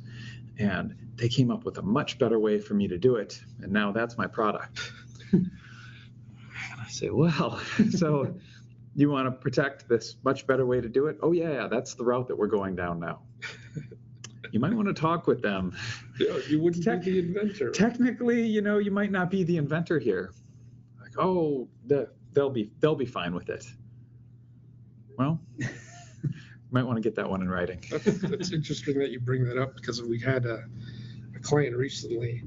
and 0.59 0.94
they 1.14 1.28
came 1.28 1.50
up 1.50 1.64
with 1.64 1.78
a 1.78 1.83
much 1.83 2.18
better 2.18 2.38
way 2.38 2.59
for 2.59 2.74
me 2.74 2.88
to 2.88 2.98
do 2.98 3.16
it, 3.16 3.40
and 3.62 3.72
now 3.72 3.92
that's 3.92 4.18
my 4.18 4.26
product. 4.26 4.92
and 5.33 5.50
I 6.52 6.88
say, 6.88 7.11
well, 7.11 7.61
so 7.90 8.35
you 8.94 9.11
want 9.11 9.26
to 9.26 9.33
protect 9.33 9.88
this 9.88 10.16
much 10.24 10.46
better 10.46 10.66
way 10.66 10.80
to 10.80 10.88
do 10.88 11.06
it? 11.06 11.18
Oh 11.22 11.33
yeah, 11.33 11.52
yeah, 11.52 11.68
that's 11.68 11.94
the 11.94 12.04
route 12.04 12.28
that 12.28 12.37
we're 12.37 12.48
going 12.48 12.74
down 12.74 12.98
now. 13.00 13.20
You 14.52 14.60
might 14.60 14.74
want 14.74 14.88
to 14.88 14.94
talk 14.94 15.26
with 15.26 15.42
them. 15.42 15.76
You, 16.18 16.28
know, 16.28 16.36
you 16.48 16.60
wouldn't 16.60 16.84
Tech- 16.84 17.02
be 17.04 17.12
the 17.12 17.18
inventor. 17.20 17.70
Technically, 17.70 18.44
you 18.46 18.62
know, 18.62 18.78
you 18.78 18.90
might 18.90 19.10
not 19.10 19.30
be 19.30 19.44
the 19.44 19.56
inventor 19.56 19.98
here. 19.98 20.32
Like, 21.00 21.12
oh, 21.18 21.68
the, 21.86 22.10
they'll 22.32 22.50
be 22.50 22.70
they'll 22.80 22.94
be 22.96 23.06
fine 23.06 23.34
with 23.34 23.48
it. 23.48 23.66
Well, 25.18 25.40
you 25.58 25.68
might 26.70 26.84
want 26.84 26.96
to 26.96 27.02
get 27.02 27.14
that 27.16 27.28
one 27.28 27.42
in 27.42 27.48
writing. 27.48 27.80
It's 27.90 28.52
interesting 28.52 28.98
that 28.98 29.10
you 29.10 29.20
bring 29.20 29.44
that 29.44 29.58
up 29.58 29.76
because 29.76 30.02
we 30.02 30.18
had 30.18 30.46
a, 30.46 30.64
a 31.36 31.38
client 31.40 31.76
recently 31.76 32.42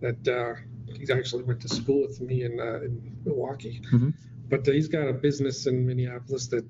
that 0.00 0.28
uh, 0.28 0.54
he 0.92 1.10
actually 1.12 1.44
went 1.44 1.60
to 1.62 1.68
school 1.68 2.02
with 2.02 2.20
me 2.20 2.44
in, 2.44 2.58
uh, 2.60 2.80
in 2.82 3.16
Milwaukee. 3.24 3.80
Mhm. 3.92 4.14
But 4.48 4.66
he's 4.66 4.88
got 4.88 5.08
a 5.08 5.12
business 5.12 5.66
in 5.66 5.86
Minneapolis 5.86 6.46
that 6.48 6.64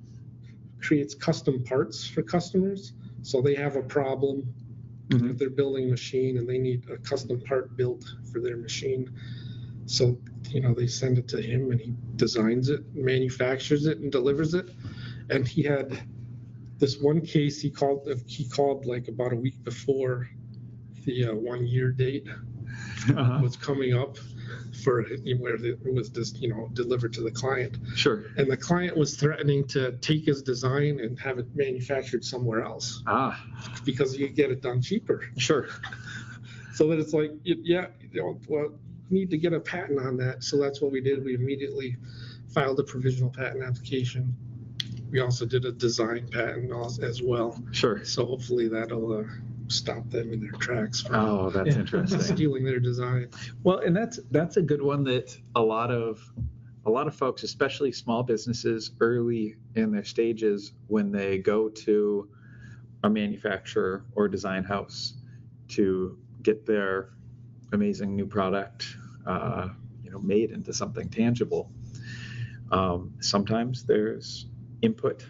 creates 0.81 1.15
custom 1.15 1.63
parts 1.65 2.07
for 2.07 2.23
customers. 2.23 2.93
So 3.23 3.41
they 3.41 3.55
have 3.55 3.77
a 3.77 3.83
problem 3.83 4.53
Mhm. 5.11 5.29
with 5.29 5.39
their 5.39 5.51
building 5.51 5.87
a 5.87 5.91
machine 5.91 6.39
and 6.39 6.49
they 6.49 6.59
need 6.59 6.89
a 6.91 6.97
custom 6.99 7.41
part 7.41 7.77
built 7.77 8.05
for 8.33 8.41
their 8.41 8.57
machine. 8.57 9.11
So, 9.87 10.19
you 10.51 10.61
know, 10.61 10.75
they 10.75 10.87
send 10.87 11.19
it 11.19 11.29
to 11.29 11.41
him 11.41 11.71
and 11.71 11.81
he 11.81 11.95
designs 12.17 12.69
it, 12.71 12.83
manufactures 12.95 13.87
it, 13.87 13.99
and 13.99 14.11
delivers 14.11 14.55
it. 14.55 14.71
And 15.31 15.47
he 15.47 15.63
had 15.63 15.99
this 16.79 17.01
one 17.01 17.21
case 17.21 17.61
he 17.61 17.71
called 17.71 18.09
he 18.27 18.49
called 18.49 18.87
like 18.87 19.09
about 19.09 19.33
a 19.33 19.37
week 19.37 19.63
before 19.65 20.29
the 21.05 21.27
uh, 21.27 21.35
one 21.35 21.67
year 21.67 21.91
date 21.93 22.27
Uh-huh. 23.17 23.41
was 23.43 23.57
coming 23.57 23.95
up 23.95 24.17
for 24.77 25.03
where 25.39 25.55
it 25.55 25.79
was 25.85 26.09
just 26.11 26.41
you 26.41 26.49
know 26.49 26.69
delivered 26.73 27.13
to 27.15 27.23
the 27.23 27.31
client. 27.31 27.77
Sure. 27.95 28.25
and 28.37 28.51
the 28.51 28.57
client 28.57 28.97
was 28.97 29.17
threatening 29.17 29.67
to 29.69 29.93
take 29.99 30.25
his 30.25 30.43
design 30.43 31.01
and 31.01 31.19
have 31.19 31.39
it 31.39 31.47
manufactured 31.55 32.25
somewhere 32.25 32.63
else. 32.63 33.03
Ah, 33.07 33.43
because 33.85 34.17
you 34.17 34.29
get 34.29 34.51
it 34.51 34.63
done 34.63 34.83
cheaper. 34.83 35.25
Sure. 35.37 35.69
so 36.75 36.89
that 36.89 36.99
it's 36.99 37.13
like 37.13 37.33
yeah 37.45 37.87
you 38.13 38.23
know, 38.23 38.41
well 38.49 38.73
you 39.11 39.19
need 39.19 39.31
to 39.31 39.39
get 39.39 39.53
a 39.53 39.61
patent 39.61 39.99
on 40.01 40.17
that. 40.19 40.43
So 40.43 40.57
that's 40.59 40.81
what 40.81 40.91
we 40.91 41.01
did. 41.01 41.25
We 41.25 41.35
immediately 41.35 41.97
filed 42.53 42.81
a 42.81 42.85
provisional 42.85 43.31
patent 43.31 43.63
application. 43.63 44.35
We 45.11 45.21
also 45.21 45.47
did 45.47 45.65
a 45.65 45.73
design 45.73 46.29
patent 46.33 46.73
as 47.03 47.23
well. 47.23 47.61
Sure. 47.73 48.05
so 48.05 48.25
hopefully 48.27 48.69
that'll 48.69 49.21
uh, 49.21 49.25
stop 49.69 50.09
them 50.11 50.33
in 50.33 50.41
their 50.41 50.53
tracks 50.53 51.01
from 51.01 51.15
Oh, 51.17 51.51
that's 51.51 51.77
interesting. 51.77 52.21
stealing 52.21 52.65
their 52.65 52.81
design 52.81 53.29
Well, 53.63 53.79
and 53.79 53.97
that's 53.97 54.21
that's 54.31 54.57
a 54.57 54.63
good 54.63 54.83
one 54.83 55.05
that 55.05 55.37
a 55.55 55.63
lot 55.63 55.91
of 55.91 56.21
a 56.87 56.91
lot 56.91 57.07
of 57.07 57.15
folks, 57.15 57.43
especially 57.45 57.93
small 57.93 58.23
businesses, 58.23 58.91
early 59.01 59.57
in 59.75 59.91
their 59.91 60.05
stages, 60.05 60.73
when 60.89 61.11
they 61.11 61.39
go 61.39 61.71
to 61.71 62.29
a 63.05 63.09
manufacturer 63.11 64.05
or 64.15 64.29
design 64.29 64.65
house 64.65 65.15
to 65.69 66.19
get 66.43 66.67
their 66.67 67.09
amazing 67.73 68.15
new 68.15 68.27
product, 68.27 68.97
uh, 69.27 69.69
you 70.03 70.11
know, 70.11 70.19
made 70.19 70.51
into 70.51 70.75
something 70.75 71.09
tangible. 71.09 71.71
Um, 72.71 73.15
sometimes 73.21 73.85
there's 73.85 74.47
input 74.83 75.25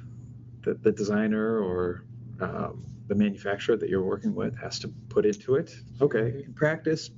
that 0.62 0.82
the 0.82 0.90
designer 0.90 1.58
or 1.60 2.04
um, 2.40 2.84
the 3.06 3.14
manufacturer 3.14 3.76
that 3.76 3.88
you're 3.88 4.04
working 4.04 4.34
with 4.34 4.56
has 4.58 4.78
to 4.80 4.88
put 5.08 5.26
into 5.26 5.56
it. 5.56 5.74
Okay, 6.00 6.44
in 6.46 6.54
practice, 6.54 7.10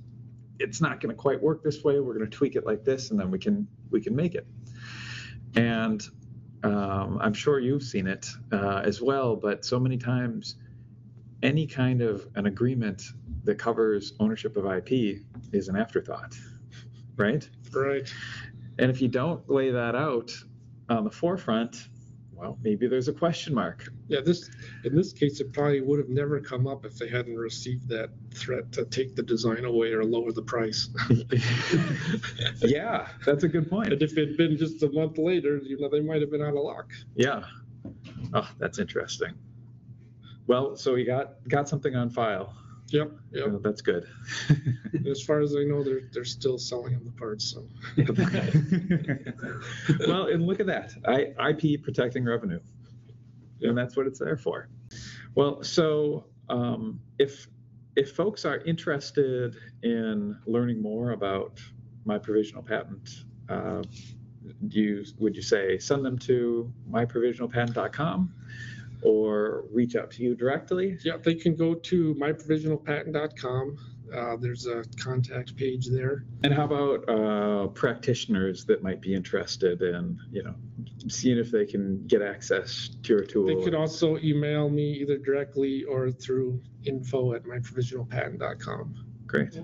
it's 0.59 0.81
not 0.81 1.01
going 1.01 1.15
to 1.15 1.21
quite 1.21 1.41
work 1.41 1.63
this 1.63 1.85
way. 1.85 2.01
We're 2.01 2.15
going 2.15 2.29
to 2.29 2.37
tweak 2.37 2.57
it 2.57 2.67
like 2.67 2.85
this, 2.85 3.11
and 3.11 3.21
then 3.21 3.31
we 3.31 3.39
can 3.39 3.67
we 3.91 4.01
can 4.01 4.15
make 4.17 4.35
it. 4.35 4.47
And 5.55 6.03
um, 6.63 7.19
I'm 7.21 7.35
sure 7.35 7.61
you've 7.61 7.83
seen 7.83 8.07
it 8.07 8.27
uh, 8.53 8.83
as 8.85 9.01
well. 9.01 9.37
But 9.37 9.65
so 9.65 9.79
many 9.79 9.97
times, 9.97 10.57
any 11.43 11.67
kind 11.67 12.03
of 12.03 12.27
an 12.35 12.47
agreement 12.47 13.03
that 13.45 13.57
covers 13.57 14.15
ownership 14.19 14.57
of 14.57 14.67
IP 14.67 15.23
is 15.53 15.69
an 15.69 15.77
afterthought, 15.77 16.37
right? 17.17 17.49
right 17.73 18.13
And 18.79 18.91
if 18.91 19.01
you 19.01 19.09
don't 19.09 19.49
lay 19.49 19.71
that 19.71 19.95
out 19.95 20.33
on 20.89 21.05
the 21.05 21.11
forefront, 21.11 21.89
well, 22.37 22.59
maybe 22.63 22.87
there's 22.87 23.09
a 23.09 23.13
question 23.13 23.55
mark. 23.55 23.89
Yeah, 24.09 24.21
this, 24.21 24.51
in 24.85 24.95
this 24.95 25.13
case, 25.13 25.41
it 25.41 25.53
probably 25.53 25.81
would 25.81 25.99
have 25.99 26.11
never 26.11 26.39
come 26.41 26.67
up 26.67 26.85
if 26.85 26.97
they 26.99 27.09
hadn't 27.09 27.37
received 27.37 27.89
that 27.89 28.11
threat 28.35 28.71
to 28.73 28.85
take 28.85 29.17
the 29.17 29.23
design 29.23 29.65
away 29.65 29.93
or 29.93 30.05
lower 30.05 30.33
the 30.33 30.43
price. 30.43 30.91
yeah, 32.61 33.09
that's 33.25 33.45
a 33.45 33.49
good 33.49 33.71
point. 33.71 33.93
And 33.93 34.03
if 34.03 34.13
it'd 34.13 34.37
been 34.37 34.57
just 34.57 34.83
a 34.83 34.91
month 34.91 35.17
later, 35.17 35.61
you 35.65 35.79
know, 35.81 35.89
they 35.89 36.01
might 36.01 36.21
have 36.21 36.31
been 36.31 36.43
out 36.43 36.57
of 36.57 36.63
luck. 36.63 36.93
Yeah. 37.15 37.45
Oh, 38.35 38.49
that's 38.59 38.79
interesting. 38.79 39.33
Well, 40.47 40.77
so 40.77 40.95
we 40.95 41.05
got 41.05 41.49
got 41.49 41.69
something 41.69 41.97
on 41.97 42.11
file. 42.11 42.55
Yep, 42.89 43.11
yep. 43.33 43.45
Oh, 43.49 43.59
that's 43.59 43.81
good. 43.81 44.07
As 45.11 45.21
far 45.23 45.41
as 45.41 45.57
I 45.57 45.65
know, 45.65 45.83
they're, 45.83 46.03
they're 46.13 46.25
still 46.25 46.57
selling 46.57 46.93
them 46.93 47.05
the 47.05 47.11
parts, 47.13 47.53
so. 47.53 47.67
well, 50.09 50.29
and 50.29 50.47
look 50.47 50.61
at 50.61 50.67
that. 50.67 50.95
I, 51.05 51.51
IP 51.51 51.83
protecting 51.83 52.25
revenue. 52.25 52.61
And 53.63 53.77
that's 53.77 53.97
what 53.97 54.07
it's 54.07 54.21
there 54.21 54.37
for. 54.37 54.69
Well, 55.35 55.65
so 55.65 56.27
um, 56.49 57.01
if 57.19 57.49
if 57.97 58.13
folks 58.13 58.45
are 58.45 58.59
interested 58.59 59.57
in 59.83 60.39
learning 60.47 60.83
more 60.83 61.13
about 61.13 61.59
my 62.05 62.19
provisional 62.19 62.63
patent, 62.63 63.25
uh, 63.49 63.83
do 64.69 64.81
you 64.81 65.05
would 65.19 65.35
you 65.35 65.43
say 65.43 65.79
send 65.79 66.05
them 66.05 66.19
to 66.19 66.71
myprovisionalpatent.com 66.91 68.33
or 69.03 69.65
reach 69.73 69.97
out 69.97 70.11
to 70.13 70.23
you 70.23 70.35
directly? 70.35 70.99
Yeah, 71.05 71.17
they 71.17 71.35
can 71.35 71.55
go 71.55 71.75
to 71.75 72.15
myprovisionalpatent.com. 72.15 73.77
Uh, 74.15 74.37
there's 74.37 74.67
a 74.67 74.85
contact 75.01 75.57
page 75.57 75.89
there. 75.89 76.25
And 76.45 76.55
how 76.55 76.65
about 76.65 77.09
uh, 77.09 77.67
practitioners 77.69 78.65
that 78.67 78.83
might 78.83 79.01
be 79.01 79.15
interested 79.15 79.83
in, 79.83 80.19
you 80.31 80.45
know, 80.45 80.55
seeing 81.09 81.39
if 81.39 81.51
they 81.51 81.67
can 81.67 82.07
get 82.07 82.23
access 82.23 82.91
to 83.03 83.15
your 83.15 83.25
tool? 83.25 83.47
They 83.47 83.63
could 83.65 83.75
also 83.75 84.17
email 84.19 84.69
me 84.69 84.93
either 84.93 85.19
directly 85.19 85.83
or 85.85 86.11
through 86.11 86.63
info 86.85 87.35
at 87.35 87.45
myprovisionalpatent.com. 87.45 88.95
Great. 89.27 89.59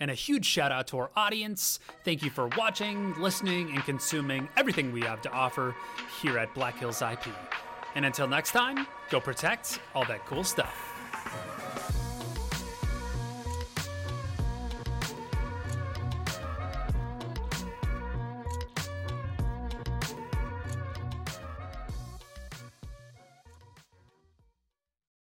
And 0.00 0.10
a 0.10 0.14
huge 0.14 0.44
shout 0.44 0.72
out 0.72 0.86
to 0.88 0.98
our 0.98 1.10
audience. 1.16 1.78
Thank 2.04 2.22
you 2.22 2.30
for 2.30 2.48
watching, 2.56 3.14
listening, 3.20 3.70
and 3.70 3.82
consuming 3.84 4.48
everything 4.56 4.92
we 4.92 5.02
have 5.02 5.22
to 5.22 5.30
offer 5.30 5.74
here 6.20 6.38
at 6.38 6.52
Black 6.54 6.78
Hills 6.78 7.00
IP. 7.00 7.26
And 7.94 8.04
until 8.04 8.26
next 8.26 8.52
time, 8.52 8.86
go 9.10 9.20
protect 9.20 9.80
all 9.94 10.04
that 10.06 10.26
cool 10.26 10.44
stuff. 10.44 10.93